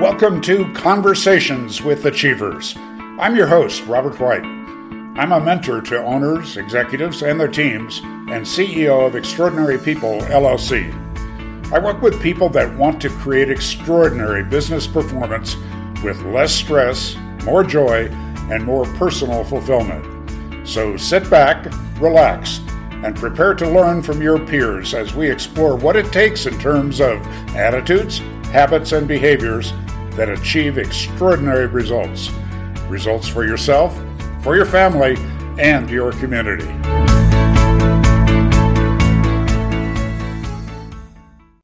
Welcome 0.00 0.40
to 0.42 0.72
Conversations 0.72 1.82
with 1.82 2.06
Achievers. 2.06 2.74
I'm 3.18 3.36
your 3.36 3.46
host, 3.46 3.84
Robert 3.84 4.18
White. 4.18 4.42
I'm 4.42 5.30
a 5.30 5.38
mentor 5.38 5.82
to 5.82 6.02
owners, 6.02 6.56
executives, 6.56 7.22
and 7.22 7.38
their 7.38 7.48
teams, 7.48 7.98
and 7.98 8.46
CEO 8.46 9.06
of 9.06 9.14
Extraordinary 9.14 9.76
People 9.76 10.20
LLC. 10.20 10.90
I 11.70 11.78
work 11.78 12.00
with 12.00 12.22
people 12.22 12.48
that 12.48 12.74
want 12.78 12.98
to 13.02 13.10
create 13.10 13.50
extraordinary 13.50 14.42
business 14.42 14.86
performance 14.86 15.56
with 16.02 16.18
less 16.22 16.54
stress, 16.54 17.14
more 17.44 17.62
joy, 17.62 18.08
and 18.50 18.64
more 18.64 18.86
personal 18.94 19.44
fulfillment. 19.44 20.66
So 20.66 20.96
sit 20.96 21.28
back, 21.28 21.70
relax, 22.00 22.60
and 23.04 23.14
prepare 23.14 23.52
to 23.52 23.68
learn 23.68 24.02
from 24.02 24.22
your 24.22 24.38
peers 24.46 24.94
as 24.94 25.14
we 25.14 25.30
explore 25.30 25.76
what 25.76 25.96
it 25.96 26.10
takes 26.10 26.46
in 26.46 26.58
terms 26.58 27.02
of 27.02 27.18
attitudes, 27.54 28.20
habits, 28.44 28.92
and 28.92 29.06
behaviors 29.06 29.74
that 30.20 30.28
achieve 30.28 30.76
extraordinary 30.76 31.66
results. 31.66 32.30
Results 32.90 33.26
for 33.26 33.42
yourself, 33.42 33.98
for 34.42 34.54
your 34.54 34.66
family, 34.66 35.16
and 35.58 35.88
your 35.88 36.12
community. 36.12 36.66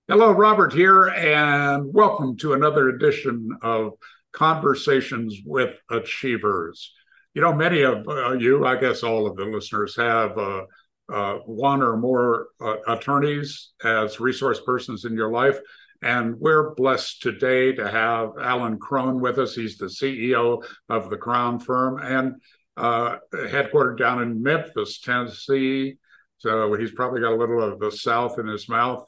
Hello, 0.09 0.30
Robert 0.30 0.73
here, 0.73 1.09
and 1.09 1.92
welcome 1.92 2.34
to 2.38 2.55
another 2.55 2.88
edition 2.88 3.50
of 3.61 3.92
Conversations 4.33 5.36
with 5.45 5.77
Achievers. 5.91 6.95
You 7.34 7.42
know, 7.42 7.52
many 7.52 7.83
of 7.83 8.09
uh, 8.09 8.33
you, 8.33 8.64
I 8.64 8.77
guess 8.77 9.02
all 9.02 9.27
of 9.27 9.36
the 9.36 9.45
listeners, 9.45 9.95
have 9.97 10.38
uh, 10.38 10.62
uh, 11.12 11.34
one 11.45 11.83
or 11.83 11.98
more 11.98 12.47
uh, 12.59 12.77
attorneys 12.88 13.73
as 13.84 14.19
resource 14.19 14.62
persons 14.64 15.05
in 15.05 15.12
your 15.12 15.30
life. 15.30 15.59
And 16.02 16.36
we're 16.38 16.74
blessed 16.74 17.22
today 17.22 17.72
to 17.72 17.91
have 17.91 18.33
Alan 18.41 18.78
Crone 18.78 19.20
with 19.20 19.39
us. 19.39 19.55
He's 19.55 19.78
the 19.78 19.86
CEO 19.86 20.64
of 20.89 21.11
the 21.11 21.16
Crone 21.16 21.58
Firm 21.58 22.00
and 22.02 22.34
uh, 22.77 23.16
headquartered 23.33 23.98
down 23.98 24.22
in 24.22 24.42
Memphis, 24.42 25.00
Tennessee. 25.00 25.97
So 26.39 26.74
he's 26.74 26.92
probably 26.92 27.20
got 27.20 27.33
a 27.33 27.36
little 27.36 27.62
of 27.62 27.78
the 27.80 27.91
South 27.91 28.39
in 28.39 28.47
his 28.47 28.69
mouth. 28.69 29.05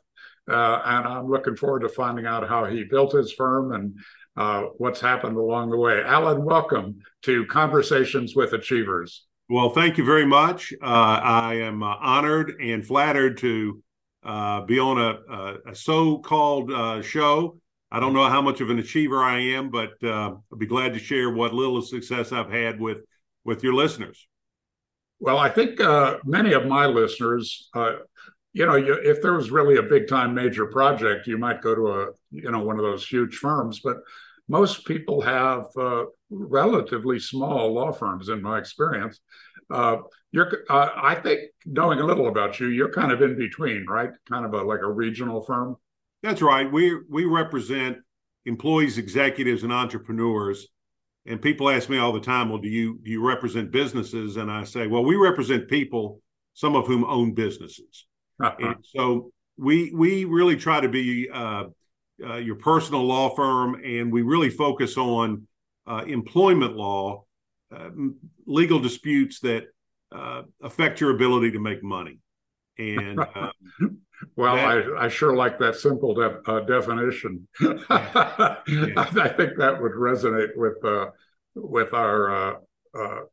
Uh, 0.51 0.81
and 0.85 1.07
I'm 1.07 1.29
looking 1.29 1.57
forward 1.57 1.81
to 1.81 1.91
finding 1.91 2.25
out 2.25 2.49
how 2.49 2.65
he 2.65 2.85
built 2.85 3.13
his 3.13 3.33
firm 3.33 3.73
and 3.73 3.99
uh, 4.37 4.63
what's 4.79 5.01
happened 5.01 5.37
along 5.37 5.71
the 5.71 5.77
way. 5.77 6.03
Alan, 6.03 6.43
welcome 6.43 7.01
to 7.23 7.45
Conversations 7.47 8.35
with 8.35 8.55
Achievers. 8.55 9.27
Well, 9.51 9.71
thank 9.71 9.99
you 9.99 10.05
very 10.05 10.27
much. 10.27 10.73
Uh, 10.83 10.85
I 10.85 11.55
am 11.55 11.83
uh, 11.83 11.97
honored 12.01 12.61
and 12.61 12.87
flattered 12.87 13.39
to 13.39 13.83
uh, 14.25 14.63
be 14.63 14.79
on 14.79 14.99
a, 14.99 15.33
a, 15.33 15.71
a 15.71 15.75
so-called 15.75 16.73
uh, 16.73 17.03
show. 17.03 17.59
I 17.91 18.01
don't 18.01 18.13
know 18.13 18.29
how 18.29 18.43
much 18.43 18.61
of 18.61 18.71
an 18.71 18.79
achiever 18.79 19.23
I 19.23 19.41
am, 19.41 19.71
but 19.71 19.93
uh, 20.03 20.35
I'll 20.53 20.59
be 20.59 20.67
glad 20.67 20.93
to 20.93 20.99
share 20.99 21.31
what 21.31 21.55
little 21.55 21.81
success 21.81 22.33
I've 22.33 22.51
had 22.51 22.81
with 22.81 22.99
with 23.45 23.63
your 23.63 23.75
listeners. 23.75 24.27
Well, 25.21 25.39
I 25.39 25.49
think 25.49 25.81
uh, 25.81 26.19
many 26.25 26.53
of 26.53 26.67
my 26.67 26.87
listeners, 26.87 27.71
uh, 27.75 27.93
you 28.53 28.67
know, 28.67 28.77
you, 28.77 28.95
if 28.95 29.23
there 29.23 29.33
was 29.33 29.51
really 29.51 29.79
a 29.79 29.83
big 29.83 30.07
time 30.07 30.35
major 30.35 30.67
project, 30.67 31.27
you 31.27 31.39
might 31.39 31.63
go 31.63 31.75
to 31.75 31.87
a 31.89 32.07
you 32.31 32.51
know 32.51 32.61
one 32.61 32.77
of 32.77 32.85
those 32.85 33.07
huge 33.07 33.37
firms, 33.37 33.81
but 33.83 33.97
most 34.49 34.87
people 34.87 35.21
have 35.23 35.67
relatively 36.31 37.19
small 37.19 37.73
law 37.73 37.93
firms, 37.93 38.29
in 38.29 38.43
my 38.43 38.59
experience. 38.59 39.21
Uh, 39.71 39.99
you're, 40.33 40.65
uh, 40.69 40.89
I 40.97 41.15
think, 41.15 41.41
knowing 41.67 42.01
a 42.01 42.05
little 42.05 42.29
about 42.29 42.61
you, 42.61 42.69
you're 42.69 42.93
kind 42.93 43.13
of 43.13 43.23
in 43.23 43.37
between, 43.37 43.87
right? 43.89 44.11
Kind 44.29 44.45
of 44.45 44.55
a, 44.55 44.63
like 44.63 44.81
a 44.81 44.91
regional 44.91 45.43
firm. 45.43 45.77
That's 46.23 46.43
right. 46.43 46.71
We 46.71 46.99
we 47.09 47.25
represent 47.25 47.99
employees, 48.45 48.99
executives, 48.99 49.63
and 49.63 49.73
entrepreneurs. 49.73 50.69
And 51.27 51.41
people 51.41 51.69
ask 51.69 51.89
me 51.89 51.99
all 51.99 52.13
the 52.13 52.21
time, 52.21 52.49
"Well, 52.49 52.59
do 52.59 52.69
you 52.69 52.99
do 53.03 53.11
you 53.11 53.27
represent 53.27 53.71
businesses?" 53.71 54.37
And 54.37 54.51
I 54.51 54.65
say, 54.65 54.87
"Well, 54.87 55.05
we 55.05 55.17
represent 55.17 55.69
people, 55.69 56.21
some 56.55 56.75
of 56.75 56.87
whom 56.87 57.05
own 57.05 57.35
businesses." 57.35 58.07
and 58.41 58.77
so 58.83 59.33
we 59.57 59.93
we 59.95 60.25
really 60.25 60.57
try 60.57 60.81
to 60.81 60.89
be 60.89 61.29
uh, 61.33 61.65
uh, 62.25 62.37
your 62.37 62.57
personal 62.57 63.05
law 63.05 63.35
firm, 63.35 63.81
and 63.85 64.13
we 64.13 64.23
really 64.23 64.51
focus 64.51 64.97
on 64.97 65.47
uh, 65.87 66.05
employment 66.07 66.77
law 66.77 67.25
legal 68.47 68.79
disputes 68.79 69.41
that 69.41 69.67
uh, 70.11 70.43
affect 70.63 71.01
your 71.01 71.11
ability 71.11 71.51
to 71.53 71.59
make 71.59 71.83
money. 71.83 72.19
And 72.79 73.19
uh, 73.19 73.51
well, 74.37 74.57
that, 74.57 74.95
I, 74.97 75.05
I 75.05 75.09
sure 75.09 75.35
like 75.37 75.59
that 75.59 75.77
simple 75.77 76.15
de- 76.15 76.41
uh, 76.47 76.61
definition. 76.61 77.47
yeah. 77.61 77.77
I 77.91 79.33
think 79.37 79.59
that 79.59 79.79
would 79.81 79.93
resonate 79.93 80.57
with 80.57 80.83
uh, 80.85 81.11
with 81.55 81.93
our 81.93 82.61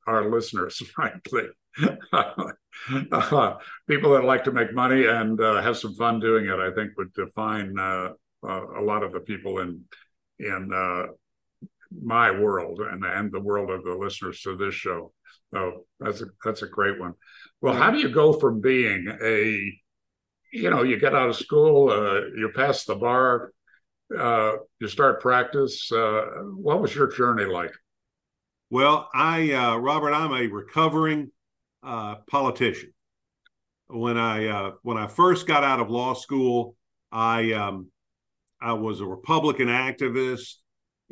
our 0.07 0.29
listeners, 0.29 0.77
frankly. 0.95 1.47
people 3.87 4.13
that 4.13 4.23
like 4.23 4.43
to 4.43 4.51
make 4.51 4.73
money 4.73 5.05
and 5.05 5.39
have 5.39 5.77
some 5.77 5.95
fun 5.95 6.19
doing 6.19 6.45
it, 6.45 6.59
I 6.59 6.71
think, 6.73 6.91
would 6.97 7.13
define 7.13 7.77
a 7.77 8.15
lot 8.81 9.03
of 9.03 9.13
the 9.13 9.21
people 9.21 9.59
in 9.59 9.83
in 10.39 10.71
my 12.03 12.31
world 12.31 12.79
and 12.79 13.03
and 13.05 13.31
the 13.31 13.39
world 13.39 13.69
of 13.69 13.83
the 13.83 13.95
listeners 13.95 14.41
to 14.41 14.55
this 14.55 14.73
show. 14.73 15.13
So 15.53 15.85
that's 15.99 16.21
a 16.21 16.25
that's 16.43 16.63
a 16.63 16.67
great 16.67 16.99
one. 16.99 17.13
Well, 17.61 17.73
how 17.73 17.91
do 17.91 17.97
you 17.97 18.09
go 18.09 18.33
from 18.33 18.61
being 18.61 19.07
a, 19.23 19.71
you 20.51 20.69
know, 20.69 20.83
you 20.83 20.99
get 20.99 21.15
out 21.15 21.29
of 21.29 21.35
school, 21.35 21.89
uh, 21.89 22.21
you 22.35 22.51
pass 22.55 22.85
the 22.85 22.95
bar, 22.95 23.51
uh, 24.17 24.53
you 24.79 24.87
start 24.87 25.21
practice. 25.21 25.91
Uh, 25.91 26.21
what 26.55 26.81
was 26.81 26.93
your 26.93 27.07
journey 27.07 27.45
like? 27.45 27.71
Well, 28.69 29.09
I, 29.13 29.51
uh, 29.53 29.77
Robert, 29.77 30.11
I'm 30.11 30.33
a 30.33 30.47
recovering 30.47 31.31
uh, 31.83 32.15
politician. 32.29 32.93
When 33.87 34.17
I 34.17 34.47
uh, 34.47 34.71
when 34.81 34.97
I 34.97 35.07
first 35.07 35.45
got 35.45 35.63
out 35.63 35.79
of 35.79 35.89
law 35.89 36.15
school, 36.15 36.75
I 37.11 37.53
um, 37.53 37.91
I 38.59 38.73
was 38.73 38.99
a 38.99 39.05
Republican 39.05 39.67
activist 39.67 40.55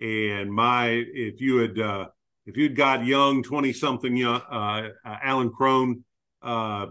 and 0.02 0.52
my 0.52 0.88
if 0.88 1.40
you 1.40 1.58
had 1.58 1.80
uh, 1.80 2.08
if 2.46 2.58
you'd 2.58 2.76
got 2.76 3.06
young 3.06 3.44
twenty 3.44 3.74
something 3.74 4.16
young 4.16 4.42
uh, 4.52 4.90
uh, 5.06 5.18
Alan 5.24 5.52
Crone 5.52 6.04
uh, 6.42 6.88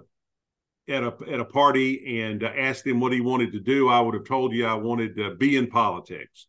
at 0.88 1.02
a 1.02 1.14
at 1.30 1.40
a 1.40 1.44
party 1.44 2.20
and 2.20 2.42
asked 2.42 2.86
him 2.86 3.00
what 3.00 3.12
he 3.12 3.20
wanted 3.20 3.52
to 3.52 3.60
do, 3.60 3.88
I 3.88 4.00
would 4.00 4.14
have 4.14 4.24
told 4.24 4.52
you 4.52 4.66
I 4.66 4.74
wanted 4.74 5.16
to 5.16 5.34
be 5.34 5.56
in 5.56 5.66
politics. 5.68 6.46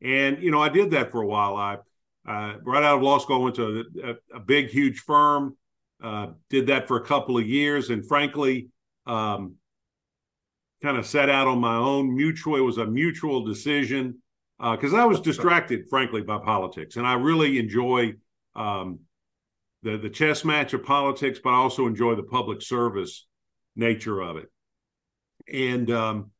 And 0.00 0.42
you 0.42 0.50
know, 0.50 0.62
I 0.62 0.68
did 0.68 0.92
that 0.92 1.10
for 1.10 1.22
a 1.22 1.26
while. 1.26 1.56
I 1.56 1.78
right 2.62 2.84
out 2.84 2.96
of 2.96 3.02
law 3.02 3.18
school, 3.18 3.40
I 3.40 3.44
went 3.44 3.56
to 3.56 3.84
a, 4.04 4.36
a 4.36 4.40
big, 4.40 4.68
huge 4.68 5.00
firm. 5.00 5.56
Uh, 6.00 6.28
did 6.48 6.68
that 6.68 6.86
for 6.86 6.96
a 6.96 7.04
couple 7.04 7.36
of 7.36 7.44
years, 7.44 7.90
and 7.90 8.06
frankly, 8.06 8.68
um, 9.06 9.56
kind 10.80 10.96
of 10.96 11.04
set 11.04 11.28
out 11.28 11.48
on 11.48 11.58
my 11.58 11.74
own. 11.74 12.14
Mutual, 12.14 12.54
it 12.54 12.60
was 12.60 12.78
a 12.78 12.86
mutual 12.86 13.44
decision 13.44 14.22
because 14.60 14.92
uh, 14.92 14.98
I 14.98 15.04
was 15.04 15.20
distracted, 15.20 15.88
frankly, 15.88 16.22
by 16.22 16.38
politics, 16.38 16.96
and 16.96 17.06
I 17.06 17.14
really 17.14 17.58
enjoy 17.58 18.14
um, 18.56 19.00
the 19.82 19.96
the 19.96 20.10
chess 20.10 20.44
match 20.44 20.74
of 20.74 20.82
politics, 20.82 21.38
but 21.42 21.50
I 21.50 21.56
also 21.56 21.86
enjoy 21.86 22.16
the 22.16 22.24
public 22.24 22.62
service 22.62 23.26
nature 23.76 24.20
of 24.20 24.36
it. 24.36 24.50
And 25.52 25.90
um, 25.90 26.30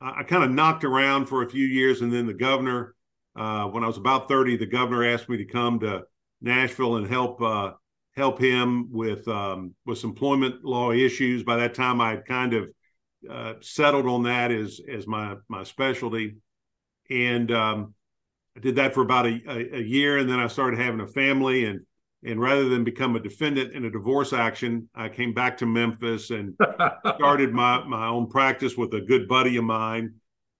I, 0.00 0.20
I 0.20 0.22
kind 0.24 0.44
of 0.44 0.50
knocked 0.50 0.84
around 0.84 1.26
for 1.26 1.42
a 1.42 1.48
few 1.48 1.66
years, 1.66 2.02
and 2.02 2.12
then 2.12 2.26
the 2.26 2.34
governor, 2.34 2.94
uh, 3.34 3.64
when 3.68 3.82
I 3.82 3.86
was 3.86 3.96
about 3.96 4.28
thirty, 4.28 4.56
the 4.56 4.66
governor 4.66 5.04
asked 5.04 5.28
me 5.28 5.38
to 5.38 5.46
come 5.46 5.80
to 5.80 6.02
Nashville 6.42 6.96
and 6.96 7.06
help 7.08 7.40
uh, 7.40 7.72
help 8.14 8.38
him 8.38 8.88
with 8.92 9.26
um, 9.28 9.74
with 9.86 10.04
employment 10.04 10.62
law 10.62 10.92
issues. 10.92 11.42
By 11.42 11.56
that 11.56 11.74
time, 11.74 12.02
I 12.02 12.10
had 12.10 12.26
kind 12.26 12.52
of 12.52 12.68
uh, 13.30 13.54
settled 13.62 14.06
on 14.06 14.24
that 14.24 14.50
as 14.50 14.78
as 14.92 15.06
my 15.06 15.36
my 15.48 15.64
specialty 15.64 16.36
and 17.10 17.50
um, 17.52 17.94
I 18.56 18.60
did 18.60 18.76
that 18.76 18.94
for 18.94 19.02
about 19.02 19.26
a, 19.26 19.40
a, 19.48 19.76
a, 19.76 19.82
year, 19.82 20.18
and 20.18 20.28
then 20.28 20.38
I 20.38 20.46
started 20.46 20.80
having 20.80 21.00
a 21.00 21.06
family, 21.06 21.64
and 21.64 21.80
and 22.24 22.40
rather 22.40 22.68
than 22.68 22.84
become 22.84 23.14
a 23.14 23.20
defendant 23.20 23.74
in 23.74 23.84
a 23.84 23.90
divorce 23.90 24.32
action, 24.32 24.88
I 24.94 25.08
came 25.08 25.32
back 25.34 25.58
to 25.58 25.66
Memphis 25.66 26.30
and 26.30 26.54
started 27.16 27.52
my 27.52 27.84
my 27.84 28.08
own 28.08 28.28
practice 28.28 28.76
with 28.76 28.94
a 28.94 29.00
good 29.00 29.28
buddy 29.28 29.56
of 29.56 29.64
mine, 29.64 30.14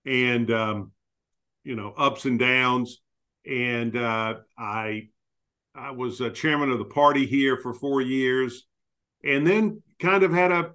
and 0.05 0.51
um, 0.51 0.91
you 1.63 1.75
know 1.75 1.93
ups 1.97 2.25
and 2.25 2.37
downs, 2.37 3.01
and 3.45 3.95
uh, 3.97 4.35
I 4.57 5.09
I 5.73 5.91
was 5.91 6.21
a 6.21 6.29
chairman 6.29 6.71
of 6.71 6.79
the 6.79 6.85
party 6.85 7.25
here 7.25 7.57
for 7.57 7.73
four 7.73 8.01
years, 8.01 8.65
and 9.23 9.45
then 9.45 9.81
kind 9.99 10.23
of 10.23 10.31
had 10.31 10.51
a 10.51 10.71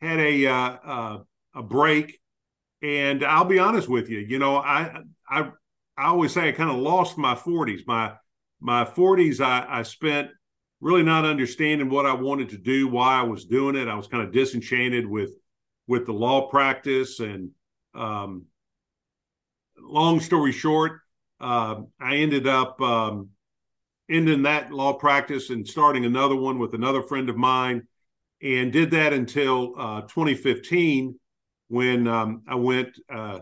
had 0.00 0.18
a 0.18 0.46
uh, 0.46 0.76
uh, 0.84 1.18
a 1.54 1.62
break 1.62 2.20
and 2.82 3.24
I'll 3.24 3.44
be 3.44 3.58
honest 3.58 3.88
with 3.88 4.08
you, 4.08 4.18
you 4.18 4.38
know, 4.38 4.56
I 4.56 5.02
I 5.28 5.50
I 5.96 6.06
always 6.06 6.32
say 6.32 6.48
I 6.48 6.52
kind 6.52 6.70
of 6.70 6.76
lost 6.76 7.18
my 7.18 7.34
40s. 7.34 7.86
My 7.86 8.14
my 8.60 8.84
40s 8.84 9.40
I, 9.40 9.66
I 9.68 9.82
spent 9.82 10.30
really 10.80 11.02
not 11.02 11.24
understanding 11.24 11.90
what 11.90 12.06
I 12.06 12.14
wanted 12.14 12.50
to 12.50 12.58
do, 12.58 12.88
why 12.88 13.20
I 13.20 13.22
was 13.22 13.44
doing 13.44 13.76
it. 13.76 13.88
I 13.88 13.94
was 13.94 14.06
kind 14.06 14.24
of 14.24 14.32
disenchanted 14.32 15.06
with 15.06 15.30
with 15.86 16.06
the 16.06 16.12
law 16.12 16.48
practice 16.48 17.20
and 17.20 17.50
um, 17.94 18.46
long 19.78 20.20
story 20.20 20.52
short, 20.52 21.00
uh, 21.40 21.82
I 22.00 22.16
ended 22.16 22.46
up 22.46 22.80
um, 22.80 23.30
ending 24.08 24.42
that 24.42 24.72
law 24.72 24.92
practice 24.92 25.50
and 25.50 25.66
starting 25.66 26.04
another 26.04 26.36
one 26.36 26.58
with 26.58 26.74
another 26.74 27.02
friend 27.02 27.28
of 27.28 27.36
mine, 27.36 27.86
and 28.42 28.72
did 28.72 28.90
that 28.92 29.12
until 29.12 29.74
uh, 29.78 30.00
2015 30.02 31.18
when 31.70 32.08
um, 32.08 32.42
I 32.46 32.56
went. 32.56 32.98
Uh, 33.08 33.40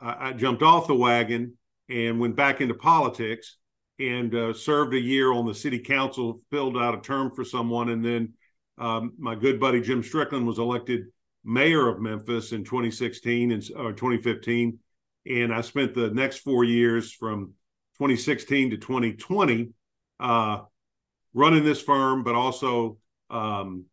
I, 0.00 0.28
I, 0.28 0.32
jumped 0.32 0.62
off 0.62 0.86
the 0.86 0.94
wagon 0.94 1.58
and 1.88 2.20
went 2.20 2.36
back 2.36 2.60
into 2.60 2.74
politics 2.74 3.56
and 3.98 4.34
uh, 4.34 4.52
served 4.52 4.94
a 4.94 5.00
year 5.00 5.32
on 5.32 5.44
the 5.44 5.54
city 5.54 5.80
council, 5.80 6.40
filled 6.50 6.76
out 6.76 6.96
a 6.96 7.00
term 7.00 7.32
for 7.34 7.44
someone, 7.44 7.88
and 7.90 8.04
then 8.04 8.32
um, 8.78 9.12
my 9.18 9.34
good 9.34 9.58
buddy 9.58 9.80
Jim 9.80 10.02
Strickland 10.02 10.46
was 10.46 10.58
elected 10.58 11.06
mayor 11.44 11.88
of 11.88 12.00
Memphis 12.00 12.52
in 12.52 12.64
2016 12.64 13.50
and 13.52 13.62
or 13.76 13.92
2015, 13.92 14.78
and 15.26 15.52
I 15.52 15.60
spent 15.60 15.94
the 15.94 16.10
next 16.10 16.38
four 16.38 16.62
years 16.64 17.12
from 17.12 17.54
2016 17.98 18.70
to 18.70 18.76
2020 18.76 19.70
uh, 20.20 20.60
running 21.34 21.64
this 21.64 21.82
firm, 21.82 22.22
but 22.22 22.36
also 22.36 22.98
um, 23.30 23.86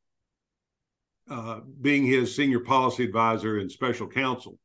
uh, 1.31 1.61
being 1.79 2.05
his 2.05 2.35
senior 2.35 2.59
policy 2.59 3.05
advisor 3.05 3.59
and 3.59 3.71
special 3.71 4.07
counsel. 4.07 4.59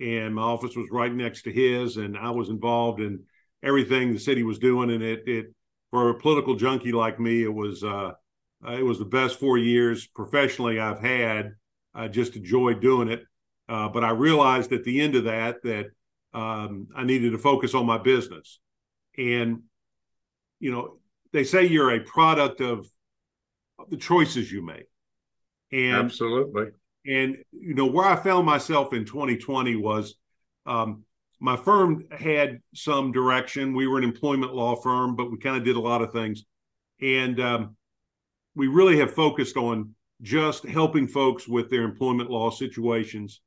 And 0.00 0.34
my 0.34 0.42
office 0.42 0.74
was 0.74 0.88
right 0.90 1.14
next 1.14 1.42
to 1.42 1.52
his, 1.52 1.96
and 1.96 2.18
I 2.18 2.30
was 2.30 2.48
involved 2.48 3.00
in 3.00 3.22
everything 3.62 4.12
the 4.12 4.18
city 4.18 4.42
was 4.42 4.58
doing. 4.58 4.90
And 4.90 5.02
it, 5.02 5.22
it 5.28 5.54
for 5.92 6.10
a 6.10 6.18
political 6.18 6.56
junkie 6.56 6.90
like 6.90 7.20
me, 7.20 7.44
it 7.44 7.54
was 7.54 7.84
uh, 7.84 8.12
uh, 8.66 8.72
it 8.72 8.82
was 8.82 8.98
the 8.98 9.04
best 9.04 9.38
four 9.38 9.58
years 9.58 10.08
professionally 10.08 10.80
I've 10.80 10.98
had. 11.00 11.52
I 11.94 12.08
just 12.08 12.34
enjoyed 12.34 12.80
doing 12.80 13.08
it. 13.08 13.22
Uh, 13.68 13.88
but 13.88 14.02
I 14.02 14.10
realized 14.10 14.72
at 14.72 14.82
the 14.82 15.00
end 15.00 15.14
of 15.14 15.24
that 15.24 15.62
that 15.62 15.86
um, 16.34 16.88
I 16.96 17.04
needed 17.04 17.30
to 17.30 17.38
focus 17.38 17.74
on 17.74 17.86
my 17.86 17.98
business. 17.98 18.58
And, 19.16 19.62
you 20.58 20.72
know, 20.72 20.98
they 21.32 21.44
say 21.44 21.66
you're 21.66 21.94
a 21.94 22.00
product 22.00 22.60
of, 22.60 22.88
of 23.78 23.88
the 23.88 23.96
choices 23.96 24.50
you 24.50 24.64
make. 24.64 24.86
And 25.72 25.96
absolutely. 25.96 26.68
And, 27.06 27.38
you 27.52 27.74
know, 27.74 27.86
where 27.86 28.06
I 28.06 28.16
found 28.16 28.46
myself 28.46 28.92
in 28.92 29.04
2020 29.04 29.76
was 29.76 30.14
um, 30.66 31.04
my 31.40 31.56
firm 31.56 32.04
had 32.10 32.60
some 32.74 33.10
direction. 33.10 33.74
We 33.74 33.88
were 33.88 33.98
an 33.98 34.04
employment 34.04 34.54
law 34.54 34.76
firm, 34.76 35.16
but 35.16 35.30
we 35.30 35.38
kind 35.38 35.56
of 35.56 35.64
did 35.64 35.76
a 35.76 35.80
lot 35.80 36.02
of 36.02 36.12
things. 36.12 36.44
And 37.00 37.40
um, 37.40 37.76
we 38.54 38.68
really 38.68 38.98
have 38.98 39.12
focused 39.12 39.56
on 39.56 39.94
just 40.20 40.64
helping 40.64 41.08
folks 41.08 41.48
with 41.48 41.68
their 41.68 41.82
employment 41.82 42.30
law 42.30 42.50
situations. 42.50 43.40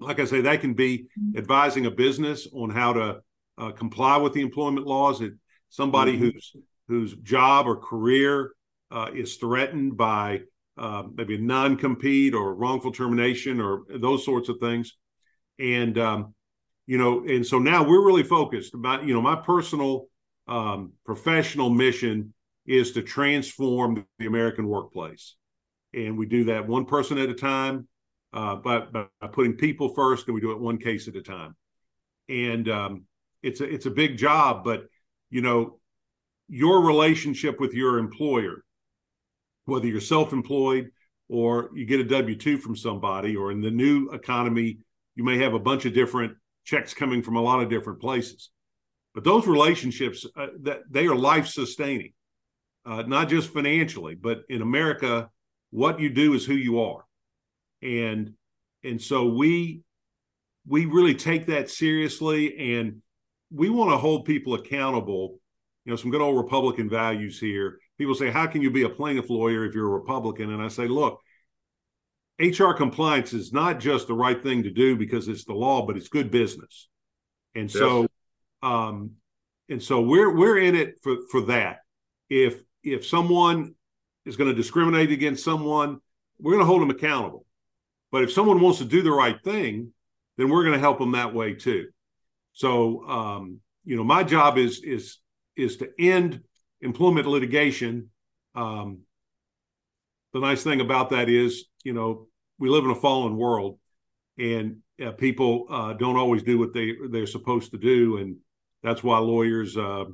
Like 0.00 0.20
I 0.20 0.24
say, 0.24 0.40
that 0.40 0.62
can 0.62 0.72
be 0.72 1.06
mm-hmm. 1.18 1.38
advising 1.38 1.86
a 1.86 1.90
business 1.90 2.48
on 2.54 2.70
how 2.70 2.94
to 2.94 3.20
uh, 3.58 3.72
comply 3.72 4.16
with 4.16 4.32
the 4.32 4.40
employment 4.40 4.86
laws. 4.86 5.20
It, 5.20 5.34
somebody 5.68 6.14
mm-hmm. 6.14 6.30
whose 6.30 6.56
whose 6.88 7.14
job 7.16 7.66
or 7.66 7.76
career 7.76 8.52
uh, 8.90 9.10
is 9.14 9.36
threatened 9.36 9.96
by 9.96 10.42
uh, 10.78 11.04
maybe 11.14 11.36
non-compete 11.38 12.34
or 12.34 12.54
wrongful 12.54 12.92
termination 12.92 13.60
or 13.60 13.82
those 13.88 14.24
sorts 14.24 14.48
of 14.48 14.58
things, 14.58 14.96
and 15.58 15.98
um, 15.98 16.34
you 16.86 16.98
know, 16.98 17.24
and 17.24 17.46
so 17.46 17.58
now 17.58 17.82
we're 17.82 18.04
really 18.04 18.22
focused 18.22 18.74
about 18.74 19.04
you 19.04 19.14
know 19.14 19.22
my 19.22 19.36
personal 19.36 20.06
um, 20.48 20.92
professional 21.04 21.70
mission 21.70 22.34
is 22.66 22.92
to 22.92 23.02
transform 23.02 24.06
the 24.18 24.26
American 24.26 24.66
workplace. 24.66 25.36
And 25.94 26.16
we 26.16 26.26
do 26.26 26.44
that 26.44 26.66
one 26.66 26.86
person 26.86 27.18
at 27.18 27.28
a 27.28 27.34
time, 27.34 27.88
uh, 28.32 28.56
by, 28.56 28.80
by 28.80 29.06
putting 29.32 29.54
people 29.54 29.90
first, 29.94 30.26
and 30.26 30.34
we 30.34 30.40
do 30.40 30.52
it 30.52 30.60
one 30.60 30.78
case 30.78 31.08
at 31.08 31.16
a 31.16 31.22
time. 31.22 31.54
And 32.28 32.68
um, 32.68 33.04
it's 33.42 33.60
a 33.60 33.64
it's 33.64 33.86
a 33.86 33.90
big 33.90 34.16
job, 34.16 34.64
but 34.64 34.86
you 35.30 35.42
know, 35.42 35.78
your 36.48 36.82
relationship 36.82 37.60
with 37.60 37.74
your 37.74 37.98
employer, 37.98 38.64
whether 39.64 39.86
you're 39.86 40.00
self-employed 40.00 40.90
or 41.28 41.70
you 41.74 41.86
get 41.86 42.00
a 42.00 42.04
W 42.04 42.36
two 42.36 42.58
from 42.58 42.76
somebody, 42.76 43.36
or 43.36 43.52
in 43.52 43.60
the 43.60 43.70
new 43.70 44.10
economy, 44.10 44.78
you 45.14 45.24
may 45.24 45.38
have 45.38 45.54
a 45.54 45.58
bunch 45.58 45.86
of 45.86 45.94
different 45.94 46.36
checks 46.64 46.94
coming 46.94 47.22
from 47.22 47.36
a 47.36 47.40
lot 47.40 47.62
of 47.62 47.70
different 47.70 48.00
places. 48.00 48.50
But 49.14 49.24
those 49.24 49.46
relationships 49.46 50.26
uh, 50.36 50.48
that 50.62 50.80
they 50.90 51.06
are 51.06 51.14
life 51.14 51.46
sustaining 51.46 52.12
uh, 52.84 53.02
not 53.02 53.28
just 53.28 53.52
financially, 53.52 54.14
but 54.14 54.42
in 54.48 54.62
America, 54.62 55.30
what 55.70 56.00
you 56.00 56.10
do 56.10 56.34
is 56.34 56.44
who 56.44 56.54
you 56.54 56.80
are, 56.80 57.04
and 57.80 58.34
and 58.84 59.00
so 59.00 59.26
we 59.26 59.82
we 60.66 60.86
really 60.86 61.14
take 61.14 61.46
that 61.46 61.70
seriously, 61.70 62.74
and 62.76 63.02
we 63.50 63.70
want 63.70 63.90
to 63.90 63.96
hold 63.96 64.24
people 64.24 64.54
accountable. 64.54 65.38
You 65.84 65.90
know, 65.90 65.96
some 65.96 66.10
good 66.10 66.20
old 66.20 66.36
Republican 66.36 66.88
values 66.88 67.40
here. 67.40 67.78
People 67.98 68.14
say, 68.14 68.30
"How 68.30 68.46
can 68.46 68.62
you 68.62 68.70
be 68.70 68.82
a 68.82 68.88
plaintiff 68.88 69.30
lawyer 69.30 69.64
if 69.64 69.74
you're 69.74 69.86
a 69.86 69.98
Republican?" 69.98 70.52
And 70.52 70.62
I 70.62 70.68
say, 70.68 70.88
"Look, 70.88 71.20
HR 72.38 72.72
compliance 72.72 73.32
is 73.32 73.52
not 73.52 73.80
just 73.80 74.06
the 74.06 74.14
right 74.14 74.42
thing 74.42 74.62
to 74.64 74.70
do 74.70 74.96
because 74.96 75.28
it's 75.28 75.44
the 75.44 75.54
law, 75.54 75.86
but 75.86 75.96
it's 75.96 76.08
good 76.08 76.30
business." 76.30 76.88
And 77.54 77.64
yes. 77.64 77.78
so, 77.78 78.06
um, 78.62 79.12
and 79.68 79.82
so 79.82 80.00
we're 80.00 80.34
we're 80.34 80.58
in 80.58 80.74
it 80.74 80.98
for 81.02 81.16
for 81.30 81.42
that. 81.42 81.80
If 82.28 82.62
if 82.82 83.06
someone 83.06 83.74
is 84.24 84.36
going 84.36 84.50
to 84.50 84.56
discriminate 84.56 85.10
against 85.10 85.44
someone, 85.44 86.00
we're 86.38 86.52
going 86.52 86.62
to 86.62 86.66
hold 86.66 86.82
them 86.82 86.90
accountable. 86.90 87.46
But 88.10 88.22
if 88.22 88.32
someone 88.32 88.60
wants 88.60 88.78
to 88.78 88.84
do 88.84 89.02
the 89.02 89.10
right 89.10 89.42
thing, 89.42 89.92
then 90.36 90.48
we're 90.48 90.62
going 90.62 90.74
to 90.74 90.80
help 90.80 90.98
them 90.98 91.12
that 91.12 91.34
way 91.34 91.54
too. 91.54 91.88
So, 92.52 93.08
um, 93.08 93.60
you 93.84 93.96
know, 93.96 94.04
my 94.04 94.22
job 94.24 94.58
is 94.58 94.82
is 94.82 95.18
is 95.56 95.78
to 95.78 95.90
end 95.98 96.42
employment 96.82 97.26
litigation. 97.26 98.10
Um, 98.54 99.00
the 100.32 100.40
nice 100.40 100.62
thing 100.62 100.80
about 100.80 101.10
that 101.10 101.28
is, 101.28 101.64
you 101.84 101.92
know, 101.92 102.26
we 102.58 102.68
live 102.68 102.84
in 102.84 102.90
a 102.90 102.94
fallen 102.96 103.36
world, 103.36 103.78
and 104.38 104.78
uh, 105.04 105.12
people 105.12 105.66
uh, 105.70 105.92
don't 105.94 106.16
always 106.16 106.42
do 106.42 106.58
what 106.58 106.72
they 106.72 106.92
they're 107.10 107.26
supposed 107.26 107.70
to 107.72 107.78
do, 107.78 108.18
and 108.18 108.36
that's 108.82 109.02
why 109.02 109.18
lawyers 109.18 109.76
uh, 109.76 110.04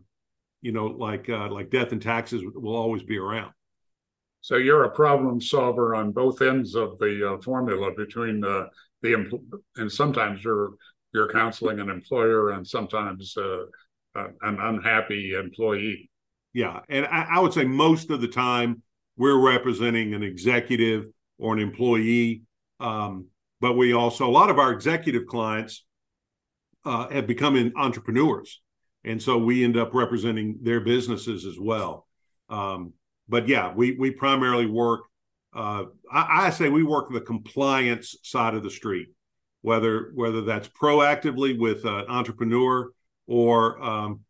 you 0.61 0.73
know, 0.73 0.87
like 0.87 1.29
uh, 1.29 1.49
like 1.49 1.71
death 1.71 1.93
and 1.93 2.03
taxes 2.03 2.43
will 2.55 2.77
always 2.77 3.03
be 3.03 3.17
around. 3.17 3.53
So 4.41 4.57
you're 4.57 4.85
a 4.85 4.91
problem 4.91 5.41
solver 5.41 5.95
on 5.95 6.13
both 6.13 6.43
ends 6.43 6.75
of 6.75 6.99
the 6.99 7.35
uh, 7.35 7.43
formula 7.43 7.93
between 7.97 8.41
the 8.41 8.69
the 9.03 9.13
empl- 9.13 9.45
and 9.77 9.91
sometimes 9.91 10.43
you're 10.43 10.73
you're 11.15 11.31
counseling 11.31 11.81
an 11.81 11.91
employer 11.91 12.51
and 12.51 12.67
sometimes 12.67 13.37
uh, 13.37 13.65
uh, 14.17 14.29
an 14.43 14.59
unhappy 14.61 15.35
employee. 15.35 16.11
Yeah, 16.59 16.81
and 16.89 17.07
I, 17.07 17.37
I, 17.37 17.39
would 17.39 17.53
say 17.53 17.65
most 17.65 18.11
of 18.11 18.21
the 18.21 18.27
time 18.27 18.83
we're 19.17 19.39
representing 19.39 20.13
an 20.13 20.25
executive 20.25 21.05
or 21.39 21.53
an 21.53 21.61
employee, 21.61 22.43
um, 22.81 23.27
but 23.61 23.75
we 23.75 23.93
also 23.93 24.27
a 24.27 24.35
lot 24.41 24.51
of 24.51 24.59
our 24.59 24.73
executive 24.73 25.27
clients 25.27 25.85
uh, 26.85 27.09
have 27.11 27.29
become 27.29 27.73
entrepreneurs 27.77 28.61
and 29.05 29.23
so 29.23 29.39
we 29.39 29.63
end 29.63 29.77
up 29.77 29.95
representing 29.95 30.59
their 30.61 30.81
businesses 30.81 31.45
as 31.45 31.61
well. 31.61 32.09
Um, 32.49 32.93
but 33.29 33.47
yeah, 33.47 33.73
we 33.73 33.93
we 33.93 34.11
primarily 34.11 34.67
work. 34.67 35.03
Uh, 35.55 35.85
I, 36.11 36.47
I, 36.47 36.51
say 36.51 36.69
we 36.69 36.83
work 36.83 37.13
the 37.13 37.21
compliance 37.21 38.17
side 38.25 38.55
of 38.55 38.65
the 38.65 38.71
street, 38.71 39.11
whether 39.63 40.11
whether 40.15 40.43
that's 40.43 40.69
proactively 40.69 41.57
with 41.57 41.85
an 41.85 42.07
entrepreneur 42.09 42.91
or 43.29 43.81
um, 43.81 44.21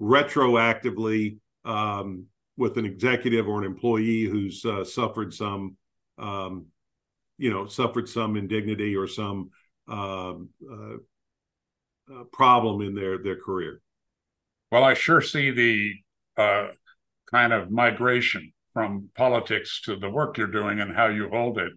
retroactively 0.00 1.36
um, 1.64 2.26
with 2.56 2.76
an 2.76 2.84
executive 2.84 3.48
or 3.48 3.58
an 3.58 3.64
employee 3.64 4.24
who's 4.24 4.64
uh, 4.64 4.84
suffered 4.84 5.32
some, 5.32 5.76
um, 6.18 6.66
you 7.38 7.50
know, 7.50 7.66
suffered 7.66 8.08
some 8.08 8.36
indignity 8.36 8.94
or 8.94 9.06
some 9.06 9.50
um, 9.88 10.48
uh, 10.70 10.94
uh, 12.12 12.24
problem 12.32 12.82
in 12.82 12.94
their 12.94 13.18
their 13.18 13.36
career. 13.36 13.80
Well, 14.70 14.84
I 14.84 14.94
sure 14.94 15.20
see 15.20 15.50
the 15.50 15.94
uh, 16.36 16.68
kind 17.30 17.52
of 17.52 17.70
migration 17.70 18.52
from 18.72 19.10
politics 19.16 19.80
to 19.82 19.96
the 19.96 20.08
work 20.10 20.38
you're 20.38 20.46
doing 20.46 20.80
and 20.80 20.94
how 20.94 21.08
you 21.08 21.28
hold 21.28 21.58
it. 21.58 21.72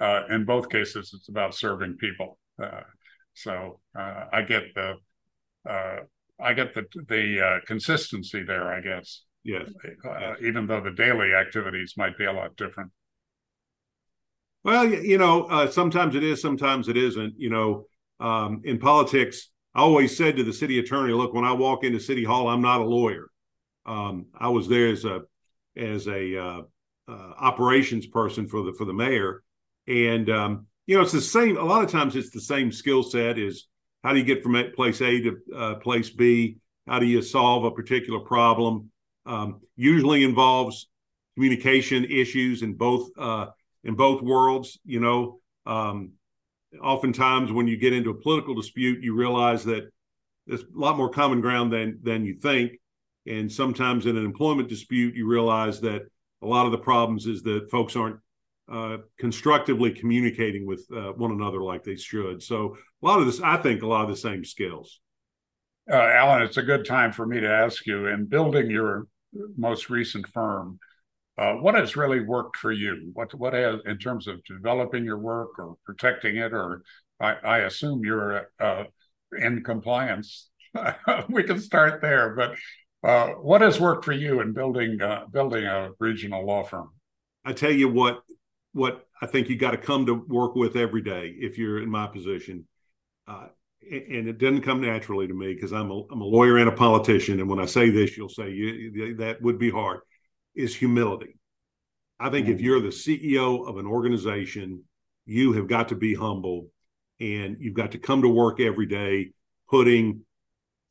Uh, 0.00 0.22
in 0.30 0.46
both 0.46 0.70
cases, 0.70 1.12
it's 1.14 1.28
about 1.28 1.54
serving 1.54 1.98
people. 1.98 2.38
Uh, 2.62 2.80
so 3.34 3.80
I 3.94 4.42
get 4.42 4.74
the 4.74 4.94
I 6.42 6.52
get 6.54 6.74
the 6.74 6.84
the 7.08 7.44
uh, 7.44 7.66
consistency 7.66 8.42
there. 8.42 8.72
I 8.72 8.80
guess. 8.80 9.22
Yes. 9.42 9.68
yes. 10.04 10.36
Even 10.42 10.66
though 10.66 10.80
the 10.80 10.90
daily 10.90 11.32
activities 11.34 11.94
might 11.96 12.18
be 12.18 12.26
a 12.26 12.32
lot 12.32 12.56
different. 12.56 12.90
Well, 14.62 14.86
you 14.86 15.16
know, 15.16 15.66
sometimes 15.70 16.14
it 16.14 16.22
is, 16.22 16.42
sometimes 16.42 16.88
it 16.88 16.96
isn't. 16.98 17.34
You 17.38 17.48
know, 17.48 17.86
um, 18.20 18.60
in 18.64 18.78
politics, 18.78 19.50
I 19.74 19.80
always 19.80 20.16
said 20.16 20.36
to 20.36 20.44
the 20.44 20.52
city 20.52 20.78
attorney, 20.78 21.14
"Look, 21.14 21.32
when 21.32 21.44
I 21.44 21.52
walk 21.52 21.84
into 21.84 21.98
City 22.00 22.24
Hall, 22.24 22.48
I'm 22.48 22.60
not 22.60 22.80
a 22.80 22.84
lawyer. 22.84 23.30
Um, 23.86 24.26
I 24.38 24.48
was 24.48 24.68
there 24.68 24.88
as 24.88 25.04
a 25.04 25.22
as 25.76 26.06
a 26.06 26.36
uh, 26.36 26.62
uh, 27.08 27.32
operations 27.38 28.06
person 28.06 28.46
for 28.46 28.62
the 28.62 28.72
for 28.72 28.84
the 28.84 28.92
mayor, 28.92 29.42
and 29.86 30.28
um, 30.28 30.66
you 30.86 30.96
know, 30.96 31.02
it's 31.02 31.12
the 31.12 31.20
same. 31.20 31.56
A 31.56 31.64
lot 31.64 31.84
of 31.84 31.90
times, 31.90 32.16
it's 32.16 32.30
the 32.30 32.40
same 32.40 32.70
skill 32.72 33.02
set 33.02 33.38
as 33.38 33.64
how 34.02 34.12
do 34.12 34.18
you 34.18 34.24
get 34.24 34.42
from 34.42 34.56
place 34.74 35.00
A 35.00 35.20
to 35.20 35.38
uh, 35.54 35.74
place 35.76 36.10
B? 36.10 36.56
How 36.86 36.98
do 36.98 37.06
you 37.06 37.22
solve 37.22 37.64
a 37.64 37.70
particular 37.70 38.20
problem? 38.20 38.90
Um, 39.26 39.60
usually 39.76 40.24
involves 40.24 40.88
communication 41.34 42.04
issues 42.04 42.62
in 42.62 42.74
both 42.74 43.10
uh, 43.18 43.46
in 43.84 43.94
both 43.94 44.22
worlds. 44.22 44.78
You 44.84 45.00
know, 45.00 45.40
um, 45.66 46.12
oftentimes 46.82 47.52
when 47.52 47.66
you 47.66 47.76
get 47.76 47.92
into 47.92 48.10
a 48.10 48.14
political 48.14 48.54
dispute, 48.54 49.02
you 49.02 49.14
realize 49.14 49.64
that 49.64 49.90
there's 50.46 50.62
a 50.62 50.78
lot 50.78 50.96
more 50.96 51.10
common 51.10 51.40
ground 51.40 51.72
than 51.72 51.98
than 52.02 52.24
you 52.24 52.34
think. 52.34 52.72
And 53.26 53.52
sometimes 53.52 54.06
in 54.06 54.16
an 54.16 54.24
employment 54.24 54.68
dispute, 54.68 55.14
you 55.14 55.26
realize 55.26 55.80
that 55.82 56.02
a 56.42 56.46
lot 56.46 56.64
of 56.64 56.72
the 56.72 56.78
problems 56.78 57.26
is 57.26 57.42
that 57.42 57.70
folks 57.70 57.96
aren't 57.96 58.18
uh, 58.70 58.98
constructively 59.18 59.90
communicating 59.90 60.66
with 60.66 60.86
uh, 60.94 61.12
one 61.12 61.32
another 61.32 61.62
like 61.62 61.82
they 61.82 61.96
should. 61.96 62.42
So 62.42 62.76
a 63.02 63.06
lot 63.06 63.20
of 63.20 63.26
this, 63.26 63.40
I 63.40 63.56
think, 63.56 63.82
a 63.82 63.86
lot 63.86 64.04
of 64.04 64.10
the 64.10 64.16
same 64.16 64.44
skills. 64.44 65.00
Uh, 65.90 65.96
Alan, 65.96 66.42
it's 66.42 66.56
a 66.56 66.62
good 66.62 66.84
time 66.84 67.12
for 67.12 67.26
me 67.26 67.40
to 67.40 67.50
ask 67.50 67.84
you 67.86 68.06
in 68.06 68.26
building 68.26 68.70
your 68.70 69.08
most 69.56 69.90
recent 69.90 70.26
firm. 70.28 70.78
Uh, 71.36 71.54
what 71.54 71.74
has 71.74 71.96
really 71.96 72.20
worked 72.20 72.56
for 72.56 72.70
you? 72.70 73.10
What 73.14 73.34
what 73.34 73.54
has 73.54 73.80
in 73.86 73.98
terms 73.98 74.28
of 74.28 74.44
developing 74.44 75.04
your 75.04 75.18
work 75.18 75.58
or 75.58 75.76
protecting 75.84 76.36
it, 76.36 76.52
or 76.52 76.82
I, 77.18 77.32
I 77.42 77.58
assume 77.60 78.04
you're 78.04 78.50
uh, 78.60 78.84
in 79.36 79.64
compliance. 79.64 80.48
we 81.28 81.42
can 81.42 81.58
start 81.58 82.02
there, 82.02 82.36
but 82.36 82.54
uh, 83.02 83.34
what 83.34 83.62
has 83.62 83.80
worked 83.80 84.04
for 84.04 84.12
you 84.12 84.40
in 84.40 84.52
building 84.52 85.00
uh, 85.00 85.24
building 85.32 85.64
a 85.64 85.90
regional 85.98 86.46
law 86.46 86.62
firm? 86.62 86.90
I 87.44 87.52
tell 87.54 87.72
you 87.72 87.88
what 87.88 88.20
what 88.72 89.06
I 89.20 89.26
think 89.26 89.48
you 89.48 89.56
got 89.56 89.72
to 89.72 89.76
come 89.76 90.06
to 90.06 90.14
work 90.14 90.54
with 90.54 90.76
every 90.76 91.02
day 91.02 91.34
if 91.38 91.58
you're 91.58 91.82
in 91.82 91.90
my 91.90 92.06
position. 92.06 92.66
Uh, 93.26 93.48
and 93.82 94.28
it 94.28 94.38
doesn't 94.38 94.62
come 94.62 94.80
naturally 94.80 95.26
to 95.26 95.34
me 95.34 95.54
because 95.54 95.72
I'm 95.72 95.90
a, 95.90 96.02
I'm 96.10 96.20
a 96.20 96.24
lawyer 96.24 96.58
and 96.58 96.68
a 96.68 96.72
politician. 96.72 97.40
And 97.40 97.48
when 97.48 97.58
I 97.58 97.66
say 97.66 97.90
this, 97.90 98.16
you'll 98.16 98.28
say 98.28 98.50
you, 98.50 99.16
that 99.16 99.40
would 99.42 99.58
be 99.58 99.70
hard. 99.70 100.00
Is 100.54 100.74
humility. 100.74 101.36
I 102.18 102.28
think 102.28 102.46
mm-hmm. 102.46 102.56
if 102.56 102.60
you're 102.60 102.80
the 102.80 102.88
CEO 102.88 103.66
of 103.66 103.78
an 103.78 103.86
organization, 103.86 104.84
you 105.24 105.52
have 105.52 105.68
got 105.68 105.88
to 105.88 105.94
be 105.94 106.14
humble 106.14 106.68
and 107.20 107.56
you've 107.60 107.74
got 107.74 107.92
to 107.92 107.98
come 107.98 108.22
to 108.22 108.28
work 108.28 108.60
every 108.60 108.86
day 108.86 109.30
putting 109.68 110.22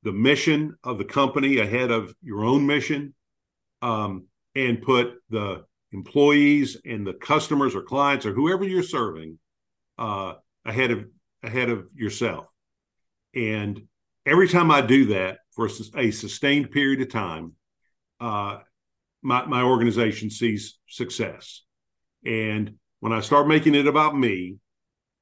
the 0.04 0.12
mission 0.12 0.76
of 0.84 0.98
the 0.98 1.06
company 1.06 1.60
ahead 1.60 1.92
of 1.92 2.14
your 2.22 2.46
own 2.46 2.66
mission 2.66 3.14
um, 3.82 4.26
and 4.56 4.82
put 4.82 5.16
the 5.30 5.66
employees 5.92 6.78
and 6.86 7.06
the 7.06 7.14
customers 7.14 7.76
or 7.76 7.82
clients 7.82 8.26
or 8.26 8.34
whoever 8.34 8.64
you're 8.64 8.84
serving 8.84 9.40
uh, 9.98 10.34
ahead 10.66 10.92
of 10.92 11.06
ahead 11.44 11.70
of 11.70 11.88
yourself 11.96 12.46
and 13.34 13.82
every 14.26 14.48
time 14.48 14.72
i 14.72 14.82
do 14.82 15.06
that 15.08 15.40
for 15.52 15.70
a 15.96 16.12
sustained 16.12 16.70
period 16.72 17.02
of 17.02 17.10
time 17.10 17.54
uh, 18.20 18.58
my, 19.22 19.46
my 19.46 19.62
organization 19.62 20.30
sees 20.30 20.80
success 20.88 21.64
and 22.26 22.76
when 23.00 23.14
i 23.14 23.22
start 23.22 23.48
making 23.48 23.74
it 23.74 23.88
about 23.88 24.18
me 24.18 24.58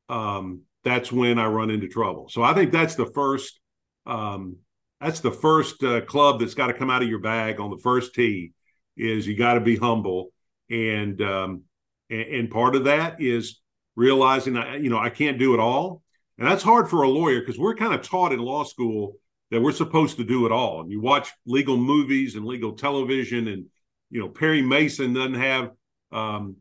um, 0.09 0.61
that's 0.83 1.11
when 1.11 1.37
I 1.37 1.47
run 1.47 1.69
into 1.69 1.87
trouble. 1.87 2.29
So 2.29 2.43
I 2.43 2.53
think 2.53 2.71
that's 2.71 2.95
the 2.95 3.07
first 3.07 3.59
um, 4.05 4.57
that's 5.01 5.19
the 5.19 5.31
first 5.31 5.83
uh, 5.83 6.01
club 6.01 6.39
that's 6.39 6.53
got 6.53 6.67
to 6.67 6.73
come 6.73 6.89
out 6.89 7.03
of 7.03 7.09
your 7.09 7.19
bag 7.19 7.59
on 7.59 7.69
the 7.69 7.77
first 7.77 8.15
tee 8.15 8.53
is 8.95 9.27
you 9.27 9.35
got 9.35 9.55
to 9.55 9.59
be 9.59 9.75
humble 9.75 10.29
and, 10.69 11.21
um, 11.21 11.63
and 12.09 12.49
part 12.49 12.75
of 12.75 12.85
that 12.85 13.21
is 13.21 13.59
realizing 13.95 14.55
I, 14.57 14.77
you 14.77 14.89
know 14.89 14.99
I 14.99 15.09
can't 15.09 15.39
do 15.39 15.53
it 15.53 15.59
all 15.59 16.03
and 16.37 16.47
that's 16.47 16.63
hard 16.63 16.89
for 16.89 17.01
a 17.01 17.09
lawyer 17.09 17.39
because 17.39 17.57
we're 17.57 17.75
kind 17.75 17.93
of 17.93 18.01
taught 18.01 18.31
in 18.31 18.39
law 18.39 18.63
school 18.63 19.17
that 19.51 19.61
we're 19.61 19.71
supposed 19.71 20.17
to 20.17 20.23
do 20.23 20.45
it 20.45 20.51
all 20.51 20.81
and 20.81 20.91
you 20.91 21.01
watch 21.01 21.29
legal 21.45 21.75
movies 21.77 22.35
and 22.35 22.45
legal 22.45 22.73
television 22.73 23.47
and 23.47 23.65
you 24.09 24.21
know 24.21 24.29
Perry 24.29 24.61
Mason 24.61 25.13
doesn't 25.13 25.33
have 25.33 25.71
um, 26.11 26.55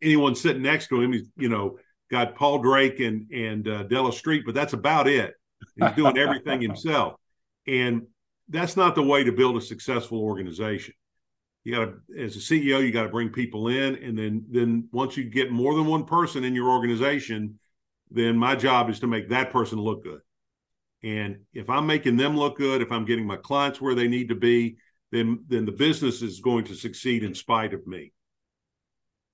anyone 0.00 0.34
sitting 0.34 0.62
next 0.62 0.88
to 0.88 1.00
him 1.00 1.12
he's 1.12 1.28
you 1.36 1.48
know 1.48 1.78
got 2.10 2.34
Paul 2.34 2.58
Drake 2.58 3.00
and 3.00 3.30
and 3.30 3.68
uh, 3.68 3.82
Della 3.84 4.12
Street, 4.12 4.44
but 4.44 4.54
that's 4.54 4.72
about 4.72 5.08
it. 5.08 5.34
He's 5.76 5.92
doing 5.92 6.18
everything 6.18 6.60
himself, 6.60 7.14
and 7.66 8.06
that's 8.48 8.76
not 8.76 8.94
the 8.94 9.02
way 9.02 9.24
to 9.24 9.32
build 9.32 9.56
a 9.56 9.60
successful 9.60 10.20
organization. 10.20 10.94
You 11.64 11.74
got 11.74 11.84
to, 11.84 12.22
as 12.22 12.36
a 12.36 12.38
CEO, 12.38 12.80
you 12.82 12.92
got 12.92 13.02
to 13.02 13.08
bring 13.08 13.30
people 13.30 13.68
in, 13.68 13.96
and 13.96 14.16
then 14.18 14.44
then 14.50 14.88
once 14.92 15.16
you 15.16 15.24
get 15.24 15.50
more 15.50 15.74
than 15.74 15.86
one 15.86 16.04
person 16.04 16.44
in 16.44 16.54
your 16.54 16.70
organization, 16.70 17.58
then 18.10 18.36
my 18.36 18.54
job 18.56 18.88
is 18.88 19.00
to 19.00 19.06
make 19.06 19.28
that 19.28 19.50
person 19.50 19.78
look 19.78 20.02
good. 20.02 20.20
And 21.02 21.40
if 21.52 21.68
I'm 21.70 21.86
making 21.86 22.16
them 22.16 22.36
look 22.36 22.56
good, 22.56 22.82
if 22.82 22.90
I'm 22.90 23.04
getting 23.04 23.26
my 23.26 23.36
clients 23.36 23.80
where 23.80 23.94
they 23.94 24.08
need 24.08 24.28
to 24.28 24.34
be, 24.34 24.76
then 25.12 25.44
then 25.48 25.64
the 25.64 25.72
business 25.72 26.22
is 26.22 26.40
going 26.40 26.64
to 26.66 26.74
succeed 26.74 27.22
in 27.22 27.34
spite 27.34 27.74
of 27.74 27.86
me. 27.86 28.12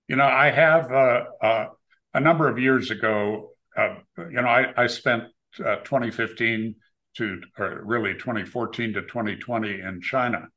You 0.08 0.16
know, 0.16 0.26
I 0.26 0.50
have 0.50 0.92
uh, 0.92 1.24
uh, 1.40 1.66
a 2.12 2.20
number 2.20 2.48
of 2.48 2.58
years 2.58 2.90
ago, 2.90 3.50
uh, 3.76 3.96
you 4.18 4.42
know, 4.42 4.48
I, 4.48 4.72
I 4.76 4.86
spent 4.86 5.24
uh, 5.64 5.76
2015 5.76 6.74
to 7.16 7.40
or 7.58 7.82
really 7.84 8.14
2014 8.14 8.94
to 8.94 9.02
2020 9.02 9.80
in 9.80 10.00
China. 10.02 10.48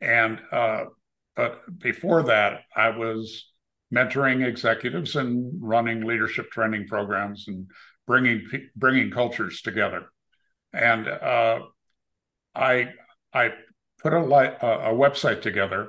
And 0.00 0.40
uh, 0.50 0.84
but 1.36 1.62
before 1.78 2.24
that, 2.24 2.60
I 2.74 2.90
was 2.90 3.46
mentoring 3.92 4.46
executives 4.46 5.16
and 5.16 5.52
running 5.60 6.04
leadership 6.04 6.50
training 6.50 6.86
programs 6.86 7.46
and 7.48 7.70
bringing 8.06 8.46
bringing 8.76 9.10
cultures 9.10 9.62
together. 9.62 10.06
And 10.72 11.08
uh, 11.08 11.60
I 12.54 12.90
I 13.32 13.52
put 14.02 14.12
a, 14.12 14.18
a 14.18 14.94
website 14.94 15.42
together, 15.42 15.88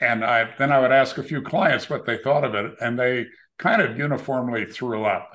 and 0.00 0.24
I 0.24 0.54
then 0.58 0.72
I 0.72 0.80
would 0.80 0.92
ask 0.92 1.18
a 1.18 1.22
few 1.22 1.42
clients 1.42 1.90
what 1.90 2.06
they 2.06 2.18
thought 2.18 2.44
of 2.44 2.54
it, 2.54 2.74
and 2.80 2.98
they 2.98 3.26
kind 3.58 3.82
of 3.82 3.98
uniformly 3.98 4.66
threw 4.66 5.04
up. 5.04 5.30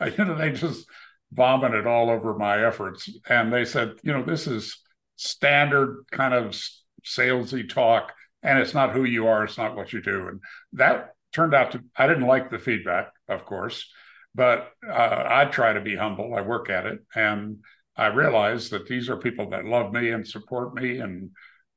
You 0.16 0.24
know, 0.24 0.36
they 0.36 0.52
just 0.52 0.86
vomited 1.32 1.86
all 1.86 2.10
over 2.10 2.34
my 2.36 2.64
efforts. 2.64 3.10
And 3.28 3.52
they 3.52 3.64
said, 3.64 3.94
you 4.02 4.12
know, 4.12 4.22
this 4.22 4.46
is 4.46 4.80
standard 5.16 6.04
kind 6.10 6.34
of 6.34 6.56
salesy 7.04 7.68
talk, 7.68 8.12
and 8.42 8.58
it's 8.58 8.74
not 8.74 8.92
who 8.92 9.04
you 9.04 9.26
are, 9.26 9.44
it's 9.44 9.58
not 9.58 9.76
what 9.76 9.92
you 9.92 10.00
do. 10.00 10.28
And 10.28 10.40
that 10.74 11.14
turned 11.32 11.54
out 11.54 11.72
to, 11.72 11.84
I 11.96 12.06
didn't 12.06 12.26
like 12.26 12.50
the 12.50 12.58
feedback, 12.58 13.12
of 13.28 13.44
course, 13.44 13.90
but 14.34 14.72
uh, 14.88 15.24
I 15.26 15.46
try 15.46 15.72
to 15.72 15.80
be 15.80 15.96
humble. 15.96 16.34
I 16.34 16.42
work 16.42 16.70
at 16.70 16.86
it. 16.86 17.00
And 17.14 17.58
I 17.96 18.06
realize 18.06 18.70
that 18.70 18.86
these 18.86 19.10
are 19.10 19.16
people 19.16 19.50
that 19.50 19.64
love 19.64 19.92
me 19.92 20.10
and 20.10 20.26
support 20.26 20.74
me 20.74 20.98
and, 20.98 21.30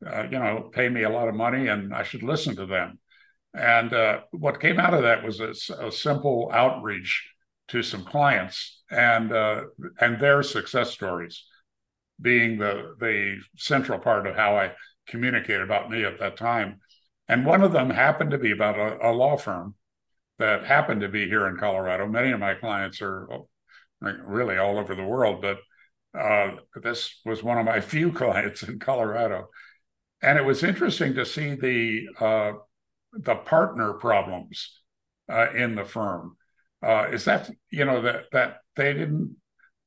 uh, 0.05 0.23
you 0.23 0.37
know, 0.37 0.69
pay 0.71 0.87
me 0.87 1.03
a 1.03 1.09
lot 1.09 1.27
of 1.27 1.35
money, 1.35 1.67
and 1.67 1.93
I 1.93 2.03
should 2.03 2.23
listen 2.23 2.55
to 2.57 2.65
them. 2.65 2.99
And 3.53 3.93
uh, 3.93 4.21
what 4.31 4.61
came 4.61 4.79
out 4.79 4.93
of 4.93 5.01
that 5.01 5.23
was 5.23 5.39
a, 5.39 5.53
a, 5.85 5.91
simple 5.91 6.49
outreach 6.53 7.27
to 7.69 7.83
some 7.83 8.05
clients 8.05 8.81
and 8.89 9.31
uh, 9.33 9.63
and 9.99 10.19
their 10.19 10.41
success 10.41 10.91
stories 10.91 11.43
being 12.21 12.57
the 12.57 12.95
the 12.99 13.39
central 13.57 13.99
part 13.99 14.25
of 14.25 14.35
how 14.35 14.55
I 14.55 14.71
communicated 15.11 15.61
about 15.61 15.91
me 15.91 16.03
at 16.03 16.19
that 16.19 16.37
time. 16.37 16.79
And 17.27 17.45
one 17.45 17.61
of 17.61 17.71
them 17.71 17.89
happened 17.89 18.31
to 18.31 18.37
be 18.37 18.51
about 18.51 18.79
a, 18.79 19.09
a 19.09 19.11
law 19.11 19.37
firm 19.37 19.75
that 20.39 20.65
happened 20.65 21.01
to 21.01 21.09
be 21.09 21.27
here 21.27 21.47
in 21.47 21.57
Colorado. 21.57 22.07
Many 22.07 22.31
of 22.31 22.39
my 22.39 22.55
clients 22.55 23.01
are 23.01 23.27
really 24.01 24.57
all 24.57 24.79
over 24.79 24.95
the 24.95 25.03
world, 25.03 25.41
but 25.41 25.59
uh, 26.19 26.55
this 26.81 27.19
was 27.23 27.43
one 27.43 27.57
of 27.57 27.65
my 27.65 27.79
few 27.93 28.11
clients 28.11 28.63
in 28.63 28.79
Colorado. 28.79 29.49
And 30.21 30.37
it 30.37 30.45
was 30.45 30.63
interesting 30.63 31.13
to 31.15 31.25
see 31.25 31.55
the 31.55 32.07
uh, 32.19 32.51
the 33.13 33.35
partner 33.35 33.93
problems 33.93 34.81
uh, 35.31 35.51
in 35.53 35.75
the 35.75 35.85
firm. 35.85 36.37
Uh, 36.83 37.07
is 37.11 37.25
that 37.25 37.49
you 37.69 37.85
know 37.85 38.01
that 38.01 38.25
that 38.31 38.57
they 38.75 38.93
didn't 38.93 39.35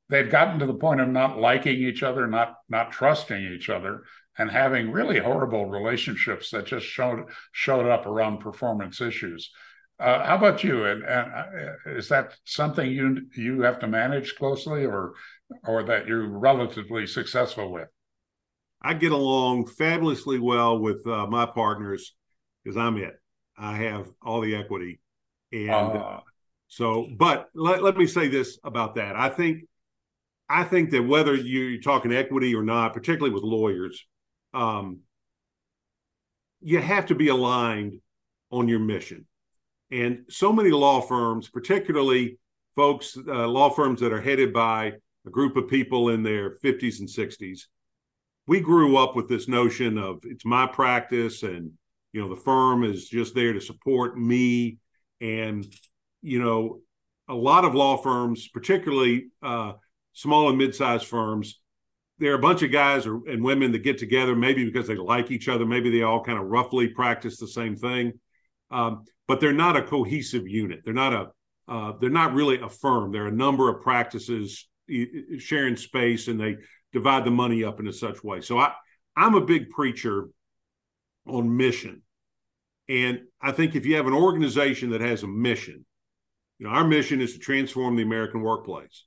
they'd 0.09 0.31
gotten 0.31 0.59
to 0.59 0.65
the 0.65 0.73
point 0.73 1.01
of 1.01 1.09
not 1.09 1.39
liking 1.39 1.77
each 1.77 2.03
other, 2.03 2.27
not 2.27 2.55
not 2.69 2.91
trusting 2.91 3.41
each 3.41 3.69
other, 3.69 4.03
and 4.37 4.51
having 4.51 4.91
really 4.91 5.19
horrible 5.19 5.65
relationships 5.67 6.49
that 6.51 6.65
just 6.65 6.85
showed 6.85 7.25
showed 7.51 7.87
up 7.87 8.05
around 8.05 8.39
performance 8.39 9.01
issues. 9.01 9.51
Uh, 9.97 10.25
how 10.25 10.35
about 10.35 10.63
you? 10.63 10.85
And, 10.85 11.03
and 11.03 11.33
uh, 11.33 11.91
is 11.97 12.09
that 12.09 12.33
something 12.43 12.89
you 12.91 13.27
you 13.35 13.61
have 13.61 13.79
to 13.79 13.87
manage 13.87 14.35
closely, 14.35 14.85
or 14.85 15.13
or 15.63 15.83
that 15.83 16.07
you're 16.07 16.27
relatively 16.27 17.07
successful 17.07 17.71
with? 17.71 17.87
I 18.81 18.93
get 18.93 19.11
along 19.11 19.67
fabulously 19.67 20.37
well 20.37 20.77
with 20.77 21.07
uh, 21.07 21.25
my 21.27 21.45
partners 21.45 22.13
because 22.63 22.77
I'm 22.77 22.97
it. 22.97 23.13
I 23.57 23.77
have 23.77 24.09
all 24.21 24.41
the 24.41 24.55
equity. 24.55 24.99
And 25.51 25.97
uh, 25.97 26.19
so, 26.67 27.07
but 27.17 27.47
let, 27.55 27.81
let 27.81 27.97
me 27.97 28.05
say 28.05 28.27
this 28.27 28.59
about 28.63 28.95
that. 28.95 29.15
I 29.15 29.29
think, 29.29 29.63
I 30.49 30.65
think 30.65 30.91
that 30.91 31.01
whether 31.01 31.33
you're 31.33 31.81
talking 31.81 32.11
equity 32.13 32.53
or 32.53 32.63
not, 32.63 32.93
particularly 32.93 33.33
with 33.33 33.43
lawyers, 33.43 34.05
um, 34.55 35.01
you 36.61 36.79
have 36.79 37.05
to 37.07 37.15
be 37.15 37.27
aligned 37.27 37.99
on 38.49 38.67
your 38.67 38.79
mission. 38.79 39.25
And 39.91 40.25
so 40.29 40.51
many 40.51 40.71
law 40.71 41.01
firms, 41.01 41.49
particularly 41.49 42.39
folks, 42.75 43.17
uh, 43.27 43.47
law 43.47 43.69
firms 43.69 43.99
that 43.99 44.13
are 44.13 44.21
headed 44.21 44.51
by 44.53 44.93
a 45.25 45.29
group 45.29 45.57
of 45.57 45.67
people 45.67 46.09
in 46.09 46.23
their 46.23 46.51
50s 46.57 46.99
and 46.99 47.09
60s. 47.09 47.61
We 48.47 48.59
grew 48.59 48.97
up 48.97 49.15
with 49.15 49.27
this 49.27 49.47
notion 49.47 49.97
of 49.97 50.19
it's 50.23 50.45
my 50.45 50.67
practice 50.67 51.43
and 51.43 51.71
you 52.13 52.21
know 52.21 52.29
the 52.29 52.41
firm 52.41 52.83
is 52.83 53.09
just 53.09 53.33
there 53.33 53.53
to 53.53 53.59
support 53.59 54.17
me 54.17 54.77
and 55.19 55.65
you 56.21 56.41
know 56.41 56.81
a 57.27 57.33
lot 57.33 57.65
of 57.65 57.73
law 57.73 57.97
firms 57.97 58.47
particularly 58.47 59.29
uh, 59.41 59.73
small 60.13 60.49
and 60.49 60.59
mid-sized 60.59 61.07
firms 61.07 61.59
there 62.19 62.31
are 62.31 62.35
a 62.35 62.39
bunch 62.39 62.63
of 62.63 62.71
guys 62.71 63.05
or, 63.05 63.27
and 63.27 63.43
women 63.43 63.71
that 63.73 63.83
get 63.83 63.97
together 63.97 64.35
maybe 64.35 64.63
because 64.63 64.87
they 64.87 64.95
like 64.95 65.31
each 65.31 65.49
other 65.49 65.65
maybe 65.65 65.89
they 65.89 66.03
all 66.03 66.23
kind 66.23 66.39
of 66.39 66.45
roughly 66.45 66.87
practice 66.87 67.37
the 67.37 67.47
same 67.47 67.75
thing. 67.75 68.13
Um, 68.71 69.03
but 69.27 69.39
they're 69.39 69.53
not 69.53 69.75
a 69.75 69.81
cohesive 69.81 70.47
unit. 70.47 70.81
They're 70.83 70.93
not 70.93 71.13
a 71.13 71.27
uh, 71.67 71.93
they're 71.99 72.11
not 72.11 72.33
really 72.33 72.59
a 72.59 72.69
firm. 72.69 73.11
There 73.11 73.23
are 73.23 73.29
a 73.29 73.31
number 73.31 73.69
of 73.69 73.81
practices 73.81 74.67
sharing 75.39 75.75
space 75.75 76.27
and 76.27 76.39
they 76.39 76.57
divide 76.93 77.25
the 77.25 77.31
money 77.31 77.63
up 77.63 77.79
in 77.79 77.87
a 77.87 77.93
such 77.93 78.23
way 78.23 78.39
so 78.39 78.59
i 78.59 78.71
i'm 79.15 79.35
a 79.35 79.41
big 79.41 79.69
preacher 79.69 80.29
on 81.27 81.57
mission. 81.57 82.01
And 82.87 83.21
i 83.41 83.51
think 83.51 83.75
if 83.75 83.85
you 83.85 83.95
have 83.95 84.07
an 84.07 84.13
organization 84.13 84.91
that 84.91 85.01
has 85.01 85.23
a 85.23 85.27
mission 85.27 85.85
you 86.59 86.67
know 86.67 86.71
our 86.71 86.85
mission 86.85 87.19
is 87.19 87.33
to 87.33 87.39
transform 87.39 87.95
the 87.95 88.03
american 88.03 88.41
workplace. 88.41 89.05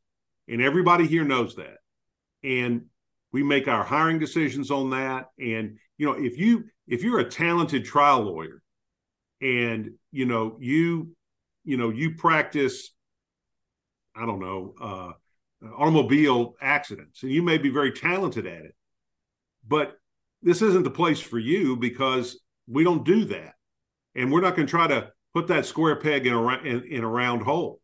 And 0.48 0.62
everybody 0.62 1.06
here 1.06 1.24
knows 1.24 1.56
that. 1.56 1.76
And 2.42 2.86
we 3.32 3.42
make 3.42 3.68
our 3.68 3.84
hiring 3.84 4.18
decisions 4.18 4.70
on 4.70 4.90
that. 4.90 5.26
And 5.38 5.78
you 5.96 6.06
know 6.06 6.12
if 6.12 6.38
you 6.38 6.64
if 6.86 7.02
you're 7.02 7.20
a 7.20 7.28
talented 7.28 7.84
trial 7.84 8.22
lawyer 8.22 8.62
and 9.40 9.92
you 10.10 10.26
know 10.26 10.56
you 10.60 11.10
you 11.64 11.76
know 11.76 11.90
you 11.90 12.14
practice 12.16 12.90
i 14.16 14.26
don't 14.26 14.40
know 14.40 14.74
uh 14.80 15.12
automobile 15.76 16.54
accidents 16.60 17.22
and 17.22 17.30
you 17.30 17.42
may 17.42 17.58
be 17.58 17.68
very 17.68 17.92
talented 17.92 18.46
at 18.46 18.64
it 18.64 18.74
but 19.68 19.98
this 20.42 20.62
isn't 20.62 20.84
the 20.84 20.90
place 20.90 21.20
for 21.20 21.38
you 21.38 21.76
because 21.76 22.38
we 22.66 22.84
don't 22.84 23.04
do 23.04 23.24
that. 23.26 23.54
And 24.14 24.32
we're 24.32 24.40
not 24.40 24.56
going 24.56 24.66
to 24.66 24.70
try 24.70 24.86
to 24.86 25.10
put 25.34 25.48
that 25.48 25.66
square 25.66 25.96
peg 25.96 26.26
in 26.26 26.34
a 26.34 26.48
in, 26.58 26.84
in 26.84 27.04
a 27.04 27.08
round 27.08 27.42
hole. 27.42 27.80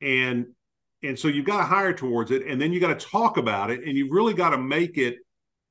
And 0.00 0.46
and 1.04 1.18
so 1.18 1.28
you've 1.28 1.44
got 1.44 1.58
to 1.58 1.64
hire 1.64 1.92
towards 1.92 2.30
it 2.30 2.46
and 2.46 2.60
then 2.60 2.72
you 2.72 2.80
got 2.80 2.98
to 2.98 3.06
talk 3.06 3.36
about 3.36 3.70
it 3.70 3.84
and 3.84 3.96
you 3.96 4.10
really 4.10 4.34
got 4.34 4.50
to 4.50 4.58
make 4.58 4.96
it 4.96 5.18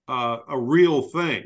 uh, 0.08 0.38
a 0.48 0.58
real 0.58 1.02
thing. 1.10 1.46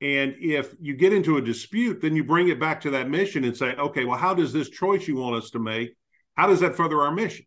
And 0.00 0.34
if 0.40 0.74
you 0.80 0.94
get 0.94 1.12
into 1.12 1.36
a 1.36 1.42
dispute 1.42 2.00
then 2.00 2.16
you 2.16 2.24
bring 2.24 2.48
it 2.48 2.60
back 2.60 2.80
to 2.82 2.90
that 2.90 3.08
mission 3.08 3.44
and 3.44 3.56
say 3.56 3.74
okay 3.74 4.04
well 4.04 4.18
how 4.18 4.34
does 4.34 4.52
this 4.52 4.70
choice 4.70 5.06
you 5.06 5.16
want 5.16 5.36
us 5.36 5.50
to 5.50 5.58
make 5.58 5.96
how 6.34 6.46
does 6.46 6.60
that 6.60 6.76
further 6.76 7.00
our 7.00 7.12
mission? 7.12 7.44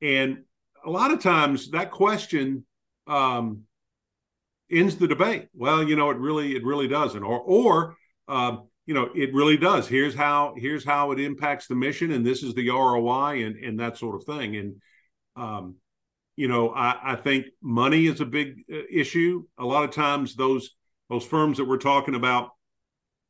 And 0.00 0.44
a 0.84 0.90
lot 0.90 1.10
of 1.10 1.20
times 1.20 1.70
that 1.70 1.90
question 1.90 2.64
um, 3.06 3.62
ends 4.70 4.96
the 4.96 5.08
debate. 5.08 5.48
Well 5.54 5.82
you 5.82 5.96
know 5.96 6.10
it 6.10 6.18
really 6.18 6.56
it 6.56 6.64
really 6.64 6.88
doesn't. 6.88 7.22
Or 7.22 7.40
or 7.40 7.96
uh, 8.28 8.56
you 8.86 8.94
know 8.94 9.10
it 9.14 9.32
really 9.32 9.56
does. 9.56 9.86
Here's 9.88 10.14
how 10.14 10.54
here's 10.56 10.84
how 10.84 11.12
it 11.12 11.20
impacts 11.20 11.66
the 11.66 11.74
mission 11.74 12.10
and 12.12 12.26
this 12.26 12.42
is 12.42 12.54
the 12.54 12.68
roi 12.68 13.44
and 13.44 13.56
and 13.56 13.78
that 13.80 13.96
sort 13.96 14.16
of 14.16 14.24
thing. 14.24 14.56
And 14.56 14.76
um 15.36 15.76
you 16.36 16.48
know 16.48 16.70
i 16.70 17.12
i 17.12 17.16
think 17.16 17.46
money 17.62 18.06
is 18.06 18.20
a 18.20 18.26
big 18.26 18.62
uh, 18.72 18.78
issue. 18.90 19.44
A 19.58 19.64
lot 19.64 19.84
of 19.84 19.90
times 19.90 20.34
those 20.34 20.70
those 21.08 21.24
firms 21.24 21.58
that 21.58 21.64
we're 21.64 21.76
talking 21.78 22.14
about 22.14 22.50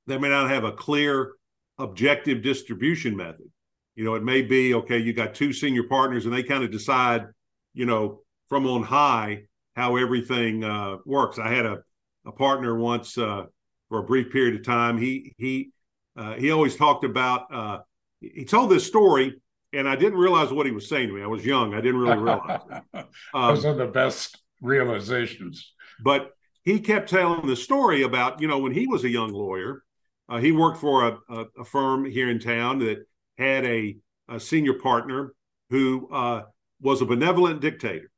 they 0.07 0.19
may 0.19 0.29
not 0.29 0.51
have 0.51 0.65
a 0.65 0.73
clear 0.73 1.33
objective 1.79 2.43
distribution 2.43 3.17
method. 3.17 3.51
You 3.95 4.05
know 4.05 4.15
it 4.15 4.25
may 4.25 4.43
be 4.43 4.75
okay 4.75 4.99
you 4.99 5.13
got 5.13 5.35
two 5.35 5.53
senior 5.53 5.85
partners 5.85 6.25
and 6.25 6.35
they 6.35 6.43
kind 6.43 6.65
of 6.65 6.71
decide 6.71 7.27
you 7.75 7.85
know 7.85 8.21
from 8.49 8.67
on 8.67 8.83
high 8.83 9.45
how 9.77 9.97
everything 9.97 10.65
uh, 10.65 10.97
works. 11.05 11.39
I 11.39 11.53
had 11.53 11.67
a 11.67 11.83
a 12.25 12.33
partner 12.33 12.77
once 12.77 13.19
uh, 13.19 13.45
for 13.93 13.99
a 13.99 14.03
brief 14.03 14.33
period 14.33 14.55
of 14.55 14.65
time. 14.65 14.97
He 14.97 15.35
he 15.37 15.71
uh, 16.17 16.33
he 16.35 16.51
always 16.51 16.77
talked 16.77 17.05
about. 17.05 17.53
Uh, 17.53 17.79
he 18.21 18.47
told 18.47 18.71
this 18.71 18.87
story, 18.87 19.35
and 19.75 19.87
I 19.87 19.97
didn't 19.97 20.19
realize 20.19 20.51
what 20.51 20.65
he 20.65 20.73
was 20.73 20.89
saying 20.89 21.09
to 21.09 21.15
me. 21.15 21.23
I 21.23 21.27
was 21.27 21.45
young; 21.45 21.75
I 21.75 21.83
didn't 21.83 22.01
really 22.01 22.17
realize. 22.17 22.61
Um, 22.95 23.05
Those 23.55 23.67
are 23.67 23.75
the 23.75 23.87
best 23.87 24.41
realizations. 24.63 25.75
But 26.03 26.31
he 26.65 26.81
kept 26.81 27.11
telling 27.11 27.47
the 27.47 27.55
story 27.55 28.03
about 28.03 28.41
you 28.41 28.49
know 28.49 28.61
when 28.61 28.73
he 28.73 28.87
was 28.87 29.05
a 29.05 29.11
young 29.11 29.31
lawyer, 29.31 29.85
uh, 30.27 30.39
he 30.39 30.53
worked 30.53 30.79
for 30.79 31.09
a, 31.09 31.19
a, 31.29 31.47
a, 31.59 31.65
firm 31.65 32.07
here 32.07 32.31
in 32.31 32.39
town 32.39 32.79
that 32.79 33.07
had 33.37 33.67
a, 33.67 33.97
a 34.27 34.41
senior 34.41 34.75
partner 34.75 35.35
who 35.69 36.09
uh, 36.11 36.45
was 36.81 37.03
a 37.03 37.07
benevolent 37.07 37.61
dictator 37.61 38.11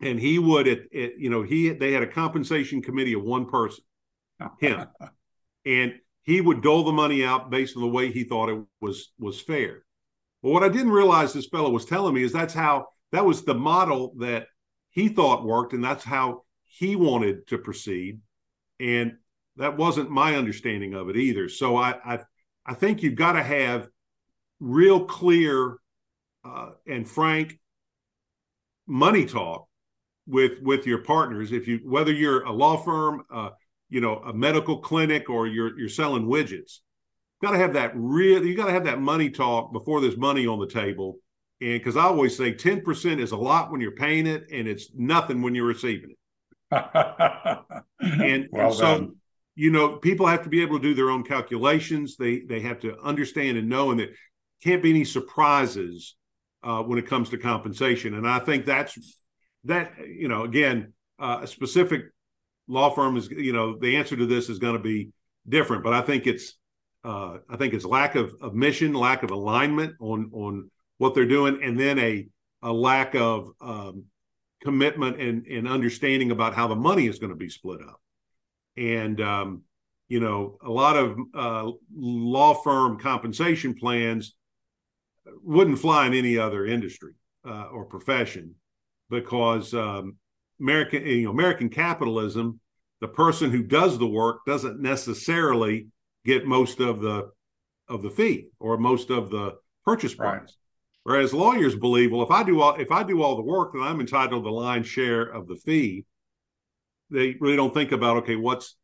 and 0.00 0.18
he 0.18 0.38
would 0.38 0.66
at, 0.66 0.80
at, 0.94 1.18
you 1.18 1.30
know 1.30 1.42
he 1.42 1.68
they 1.70 1.92
had 1.92 2.02
a 2.02 2.06
compensation 2.06 2.82
committee 2.82 3.12
of 3.12 3.22
one 3.22 3.46
person 3.46 3.84
him. 4.60 4.86
and 5.64 5.94
he 6.22 6.40
would 6.40 6.62
dole 6.62 6.84
the 6.84 6.92
money 6.92 7.24
out 7.24 7.50
based 7.50 7.76
on 7.76 7.82
the 7.82 7.88
way 7.88 8.10
he 8.10 8.24
thought 8.24 8.48
it 8.48 8.62
was 8.80 9.12
was 9.18 9.40
fair. 9.40 9.84
Well, 10.42 10.52
what 10.52 10.64
I 10.64 10.68
didn't 10.68 10.92
realize 10.92 11.32
this 11.32 11.46
fellow 11.46 11.70
was 11.70 11.84
telling 11.84 12.14
me 12.14 12.22
is 12.22 12.32
that's 12.32 12.54
how 12.54 12.86
that 13.12 13.24
was 13.24 13.44
the 13.44 13.54
model 13.54 14.14
that 14.18 14.46
he 14.90 15.08
thought 15.08 15.44
worked, 15.44 15.72
and 15.72 15.82
that's 15.82 16.04
how 16.04 16.44
he 16.64 16.96
wanted 16.96 17.46
to 17.48 17.58
proceed. 17.58 18.20
And 18.80 19.16
that 19.56 19.76
wasn't 19.76 20.10
my 20.10 20.36
understanding 20.36 20.94
of 20.94 21.08
it 21.08 21.16
either. 21.16 21.48
So 21.48 21.76
I 21.76 21.94
I, 22.04 22.18
I 22.64 22.74
think 22.74 23.02
you've 23.02 23.14
got 23.14 23.32
to 23.32 23.42
have 23.42 23.88
real 24.60 25.04
clear 25.04 25.76
uh, 26.44 26.70
and 26.86 27.08
frank 27.08 27.58
money 28.86 29.26
talk 29.26 29.68
with 30.26 30.60
with 30.62 30.86
your 30.86 30.98
partners. 30.98 31.52
If 31.52 31.66
you 31.68 31.80
whether 31.84 32.12
you're 32.12 32.44
a 32.44 32.52
law 32.52 32.76
firm, 32.76 33.22
uh, 33.32 33.50
you 33.92 34.00
know 34.00 34.16
a 34.26 34.32
medical 34.32 34.78
clinic 34.78 35.28
or 35.28 35.46
you're 35.46 35.78
you're 35.78 35.88
selling 35.88 36.26
widgets 36.26 36.78
got 37.42 37.50
to 37.50 37.58
have 37.58 37.74
that 37.74 37.92
real 37.94 38.44
you 38.44 38.56
got 38.56 38.66
to 38.66 38.72
have 38.72 38.84
that 38.84 39.00
money 39.00 39.28
talk 39.28 39.72
before 39.72 40.00
there's 40.00 40.16
money 40.16 40.46
on 40.46 40.58
the 40.58 40.66
table. 40.66 41.18
And 41.60 41.78
because 41.78 41.96
i 41.96 42.04
always 42.04 42.36
say 42.36 42.54
10% 42.54 43.20
is 43.20 43.32
a 43.32 43.36
lot 43.36 43.70
when 43.70 43.80
you're 43.80 43.92
paying 43.92 44.26
it 44.26 44.46
and 44.50 44.66
it's 44.66 44.88
nothing 44.94 45.42
when 45.42 45.54
you're 45.54 45.66
receiving 45.66 46.10
it. 46.10 46.18
And, 48.00 48.48
well 48.50 48.72
so 48.72 48.82
done. 48.82 49.16
you 49.54 49.70
know 49.70 49.96
people 49.96 50.26
have 50.26 50.42
to 50.42 50.48
be 50.48 50.62
able 50.62 50.78
to 50.78 50.82
do 50.82 50.94
their 50.94 51.10
own 51.10 51.22
calculations. 51.22 52.16
They 52.16 52.40
they 52.40 52.60
have 52.60 52.80
to 52.80 52.98
understand 53.00 53.58
and 53.58 53.68
know 53.68 53.90
and 53.90 54.00
there 54.00 54.08
can't 54.64 54.82
be 54.82 54.90
any 54.90 55.04
surprises 55.04 56.16
uh, 56.64 56.82
when 56.82 56.98
it 56.98 57.06
comes 57.06 57.28
to 57.30 57.38
compensation. 57.38 58.14
And 58.14 58.26
i 58.28 58.38
think 58.38 58.64
that's 58.64 58.98
that 59.64 59.92
you 60.06 60.28
know 60.28 60.42
again 60.42 60.94
uh, 61.20 61.40
a 61.42 61.46
specific 61.46 62.06
law 62.68 62.90
firm 62.90 63.16
is 63.16 63.28
you 63.30 63.52
know 63.52 63.78
the 63.78 63.96
answer 63.96 64.16
to 64.16 64.26
this 64.26 64.48
is 64.48 64.58
going 64.58 64.76
to 64.76 64.82
be 64.82 65.10
different 65.48 65.82
but 65.82 65.92
i 65.92 66.00
think 66.00 66.26
it's 66.26 66.54
uh, 67.04 67.38
i 67.48 67.56
think 67.56 67.74
it's 67.74 67.84
lack 67.84 68.14
of, 68.14 68.34
of 68.40 68.54
mission 68.54 68.94
lack 68.94 69.22
of 69.22 69.30
alignment 69.30 69.94
on 70.00 70.30
on 70.32 70.70
what 70.98 71.14
they're 71.14 71.26
doing 71.26 71.58
and 71.62 71.78
then 71.78 71.98
a 71.98 72.26
a 72.62 72.72
lack 72.72 73.14
of 73.16 73.50
um, 73.60 74.04
commitment 74.62 75.20
and, 75.20 75.46
and 75.46 75.66
understanding 75.66 76.30
about 76.30 76.54
how 76.54 76.68
the 76.68 76.76
money 76.76 77.08
is 77.08 77.18
going 77.18 77.30
to 77.30 77.36
be 77.36 77.48
split 77.48 77.80
up. 77.82 78.00
And 78.76 79.20
um, 79.20 79.62
you 80.08 80.20
know 80.20 80.58
a 80.62 80.70
lot 80.70 80.96
of 80.96 81.18
uh, 81.34 81.70
law 81.94 82.54
firm 82.54 82.98
compensation 82.98 83.74
plans 83.74 84.34
wouldn't 85.42 85.78
fly 85.78 86.06
in 86.06 86.12
any 86.14 86.36
other 86.36 86.66
industry 86.66 87.14
uh, 87.46 87.68
or 87.72 87.86
profession 87.86 88.54
because 89.08 89.72
um, 89.72 90.16
American 90.62 91.04
you 91.06 91.24
know 91.24 91.30
American 91.30 91.68
capitalism, 91.68 92.60
the 93.00 93.08
person 93.08 93.50
who 93.50 93.62
does 93.62 93.98
the 93.98 94.06
work 94.06 94.40
doesn't 94.46 94.80
necessarily 94.80 95.88
get 96.24 96.46
most 96.46 96.80
of 96.80 97.00
the 97.00 97.30
of 97.88 98.02
the 98.02 98.10
fee 98.10 98.46
or 98.60 98.78
most 98.78 99.10
of 99.10 99.28
the 99.30 99.56
purchase 99.84 100.14
price. 100.14 100.40
Right. 100.40 100.50
Whereas 101.04 101.34
lawyers 101.34 101.74
believe, 101.74 102.12
well, 102.12 102.22
if 102.22 102.30
I 102.30 102.44
do 102.44 102.60
all 102.60 102.76
if 102.76 102.92
I 102.92 103.02
do 103.02 103.22
all 103.22 103.36
the 103.36 103.42
work, 103.42 103.72
then 103.72 103.82
I'm 103.82 104.00
entitled 104.00 104.44
to 104.44 104.48
the 104.48 104.54
lion's 104.54 104.86
share 104.86 105.22
of 105.22 105.48
the 105.48 105.56
fee. 105.56 106.04
They 107.10 107.36
really 107.40 107.56
don't 107.56 107.74
think 107.74 107.92
about 107.92 108.18
okay, 108.18 108.36
what's 108.36 108.76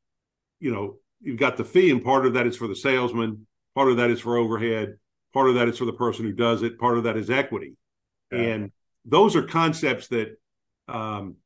you 0.58 0.72
know, 0.72 0.96
you've 1.20 1.38
got 1.38 1.56
the 1.56 1.64
fee, 1.64 1.90
and 1.90 2.02
part 2.02 2.26
of 2.26 2.34
that 2.34 2.46
is 2.46 2.56
for 2.56 2.66
the 2.66 2.74
salesman, 2.74 3.46
part 3.76 3.88
of 3.88 3.98
that 3.98 4.10
is 4.10 4.20
for 4.20 4.36
overhead, 4.36 4.96
part 5.32 5.48
of 5.48 5.54
that 5.54 5.68
is 5.68 5.78
for 5.78 5.84
the 5.84 5.92
person 5.92 6.24
who 6.24 6.32
does 6.32 6.64
it, 6.64 6.78
part 6.78 6.98
of 6.98 7.04
that 7.04 7.16
is 7.16 7.30
equity, 7.30 7.76
yeah. 8.32 8.38
and 8.38 8.72
those 9.04 9.36
are 9.36 9.42
concepts 9.42 10.08
that 10.08 10.36
um, 10.88 11.36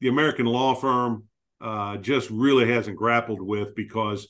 the 0.00 0.08
American 0.08 0.46
law 0.46 0.74
firm 0.74 1.24
uh, 1.60 1.96
just 1.98 2.30
really 2.30 2.70
hasn't 2.70 2.96
grappled 2.96 3.40
with 3.40 3.74
because 3.74 4.28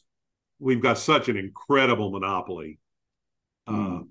we've 0.59 0.83
got 0.83 0.98
such 0.98 1.29
an 1.29 1.37
incredible 1.37 2.11
monopoly. 2.11 2.79
Mm. 3.68 4.00
Uh, 4.00 4.05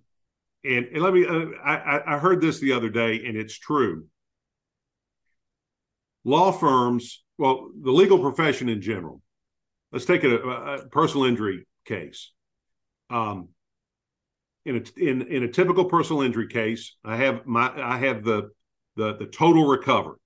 and, 0.66 0.86
and, 0.88 1.02
let 1.02 1.14
me, 1.14 1.26
uh, 1.26 1.46
I, 1.64 2.16
I 2.16 2.18
heard 2.18 2.42
this 2.42 2.60
the 2.60 2.72
other 2.74 2.90
day, 2.90 3.26
and 3.26 3.38
it's 3.38 3.58
true. 3.58 4.06
Law 6.26 6.52
firms, 6.52 7.24
well, 7.38 7.70
the 7.82 7.92
legal 7.92 8.20
profession 8.20 8.70
in 8.70 8.82
general, 8.82 9.22
let's 9.92 10.06
take 10.06 10.24
a, 10.24 10.36
a 10.38 10.88
personal 10.88 11.26
injury 11.26 11.66
case. 11.86 12.32
Um, 13.10 13.50
in 14.66 14.78
a 14.78 15.00
in 15.00 15.22
in 15.24 15.44
a 15.44 15.48
typical 15.50 15.86
personal 15.86 16.22
injury 16.22 16.48
case, 16.48 16.96
I 17.04 17.18
have 17.18 17.46
my 17.46 17.72
I 17.76 17.98
have 17.98 18.24
the 18.24 18.52
the 18.96 19.16
the 19.18 19.26
total 19.26 19.68
recovery. 19.68 20.18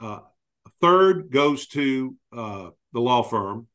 Uh, 0.00 0.20
a 0.66 0.70
third 0.80 1.30
goes 1.30 1.66
to 1.68 2.14
uh, 2.32 2.70
the 2.92 3.00
law 3.00 3.22
firm, 3.22 3.66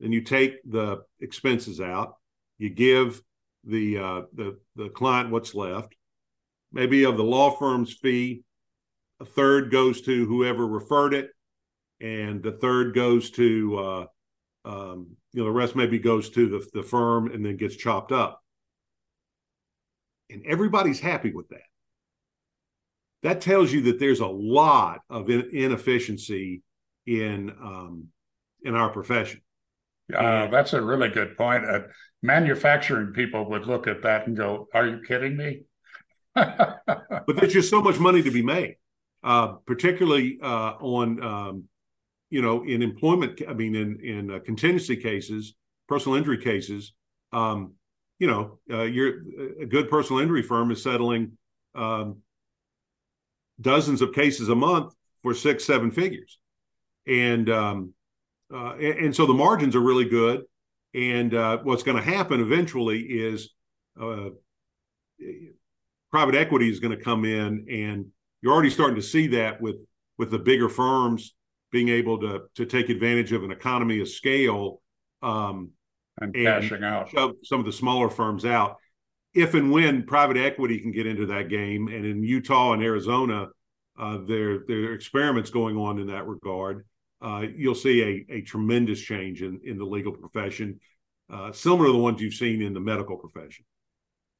and 0.00 0.12
you 0.12 0.22
take 0.22 0.56
the 0.64 1.02
expenses 1.20 1.80
out. 1.80 2.16
You 2.58 2.70
give 2.70 3.22
the 3.64 3.98
uh, 3.98 4.22
the 4.34 4.58
the 4.76 4.88
client 4.90 5.30
what's 5.30 5.54
left. 5.54 5.94
Maybe 6.72 7.04
of 7.04 7.16
the 7.16 7.24
law 7.24 7.50
firm's 7.50 7.94
fee, 7.94 8.42
a 9.20 9.24
third 9.24 9.70
goes 9.70 10.02
to 10.02 10.26
whoever 10.26 10.66
referred 10.66 11.14
it, 11.14 11.30
and 12.00 12.42
the 12.42 12.52
third 12.52 12.94
goes 12.94 13.30
to 13.32 13.78
uh, 13.78 14.06
um, 14.64 15.16
you 15.32 15.40
know 15.40 15.46
the 15.46 15.50
rest 15.50 15.76
maybe 15.76 15.98
goes 15.98 16.30
to 16.30 16.48
the, 16.48 16.66
the 16.74 16.82
firm 16.82 17.30
and 17.32 17.44
then 17.44 17.56
gets 17.56 17.76
chopped 17.76 18.12
up. 18.12 18.42
And 20.28 20.44
everybody's 20.46 21.00
happy 21.00 21.32
with 21.32 21.48
that. 21.48 21.62
That 23.22 23.40
tells 23.40 23.72
you 23.72 23.82
that 23.82 23.98
there's 23.98 24.20
a 24.20 24.26
lot 24.26 25.00
of 25.10 25.28
in, 25.28 25.50
inefficiency 25.52 26.62
in 27.06 27.50
um, 27.50 28.06
in 28.62 28.74
our 28.74 28.90
profession. 28.90 29.40
Uh, 30.14 30.48
that's 30.48 30.72
a 30.72 30.82
really 30.82 31.08
good 31.08 31.36
point. 31.36 31.64
Uh, 31.64 31.80
manufacturing 32.22 33.12
people 33.12 33.48
would 33.50 33.66
look 33.66 33.86
at 33.86 34.02
that 34.02 34.26
and 34.26 34.36
go, 34.36 34.68
"Are 34.74 34.86
you 34.86 35.00
kidding 35.06 35.36
me?" 35.36 35.62
but 36.34 37.36
there's 37.36 37.52
just 37.52 37.70
so 37.70 37.82
much 37.82 37.98
money 37.98 38.22
to 38.22 38.30
be 38.30 38.42
made, 38.42 38.76
uh, 39.22 39.48
particularly 39.66 40.38
uh, 40.42 40.72
on, 40.80 41.22
um, 41.22 41.64
you 42.30 42.42
know, 42.42 42.64
in 42.64 42.82
employment. 42.82 43.40
I 43.48 43.52
mean, 43.52 43.74
in 43.74 44.00
in 44.00 44.30
uh, 44.30 44.38
contingency 44.40 44.96
cases, 44.96 45.54
personal 45.88 46.16
injury 46.16 46.38
cases. 46.38 46.92
Um, 47.32 47.74
you 48.18 48.26
know, 48.26 48.58
uh, 48.70 48.82
you're 48.82 49.22
a 49.62 49.66
good 49.66 49.88
personal 49.88 50.20
injury 50.20 50.42
firm 50.42 50.70
is 50.70 50.82
settling 50.82 51.38
um, 51.74 52.18
dozens 53.60 54.02
of 54.02 54.12
cases 54.12 54.48
a 54.48 54.54
month 54.54 54.94
for 55.22 55.34
six, 55.34 55.64
seven 55.64 55.90
figures, 55.90 56.38
and 57.06 57.48
um, 57.50 57.94
uh, 58.52 58.74
and, 58.74 58.98
and, 58.98 59.16
so 59.16 59.26
the 59.26 59.34
margins 59.34 59.76
are 59.76 59.80
really 59.80 60.06
good. 60.06 60.42
And 60.92 61.34
uh, 61.34 61.58
what's 61.62 61.84
going 61.84 61.96
to 61.96 62.02
happen 62.02 62.40
eventually 62.40 63.00
is 63.00 63.50
uh, 64.00 64.30
private 66.10 66.34
equity 66.34 66.68
is 66.68 66.80
going 66.80 66.96
to 66.96 67.02
come 67.02 67.24
in, 67.24 67.66
and 67.70 68.06
you're 68.42 68.52
already 68.52 68.70
starting 68.70 68.96
to 68.96 69.02
see 69.02 69.28
that 69.28 69.60
with 69.60 69.76
with 70.18 70.30
the 70.30 70.38
bigger 70.38 70.68
firms 70.68 71.34
being 71.70 71.88
able 71.88 72.18
to 72.20 72.42
to 72.56 72.66
take 72.66 72.88
advantage 72.88 73.32
of 73.32 73.44
an 73.44 73.52
economy 73.52 74.00
of 74.00 74.08
scale 74.08 74.82
um, 75.22 75.70
and, 76.20 76.34
and 76.34 76.46
cashing 76.46 76.84
out 76.84 77.08
some 77.44 77.60
of 77.60 77.66
the 77.66 77.72
smaller 77.72 78.10
firms 78.10 78.44
out. 78.44 78.76
If 79.32 79.54
and 79.54 79.70
when 79.70 80.04
private 80.04 80.36
equity 80.36 80.80
can 80.80 80.90
get 80.90 81.06
into 81.06 81.26
that 81.26 81.48
game, 81.48 81.88
and 81.88 82.04
in 82.04 82.22
Utah 82.22 82.72
and 82.72 82.82
Arizona, 82.82 83.48
uh, 83.98 84.18
there 84.26 84.60
there 84.66 84.90
are 84.90 84.94
experiments 84.94 85.50
going 85.50 85.76
on 85.76 85.98
in 85.98 86.08
that 86.08 86.26
regard 86.26 86.84
uh, 87.22 87.44
you'll 87.54 87.74
see 87.74 88.02
a, 88.02 88.34
a 88.34 88.40
tremendous 88.42 89.00
change 89.00 89.42
in, 89.42 89.60
in 89.64 89.76
the 89.78 89.84
legal 89.84 90.12
profession, 90.12 90.80
uh, 91.30 91.52
similar 91.52 91.86
to 91.86 91.92
the 91.92 91.98
ones 91.98 92.20
you've 92.20 92.34
seen 92.34 92.62
in 92.62 92.72
the 92.72 92.80
medical 92.80 93.16
profession. 93.16 93.64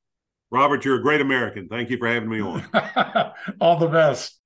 Robert, 0.50 0.84
you're 0.84 0.96
a 0.96 1.02
great 1.02 1.20
American. 1.20 1.68
Thank 1.68 1.90
you 1.90 1.98
for 1.98 2.08
having 2.08 2.28
me 2.28 2.40
on. 2.40 2.64
All 3.60 3.78
the 3.78 3.86
best. 3.86 4.40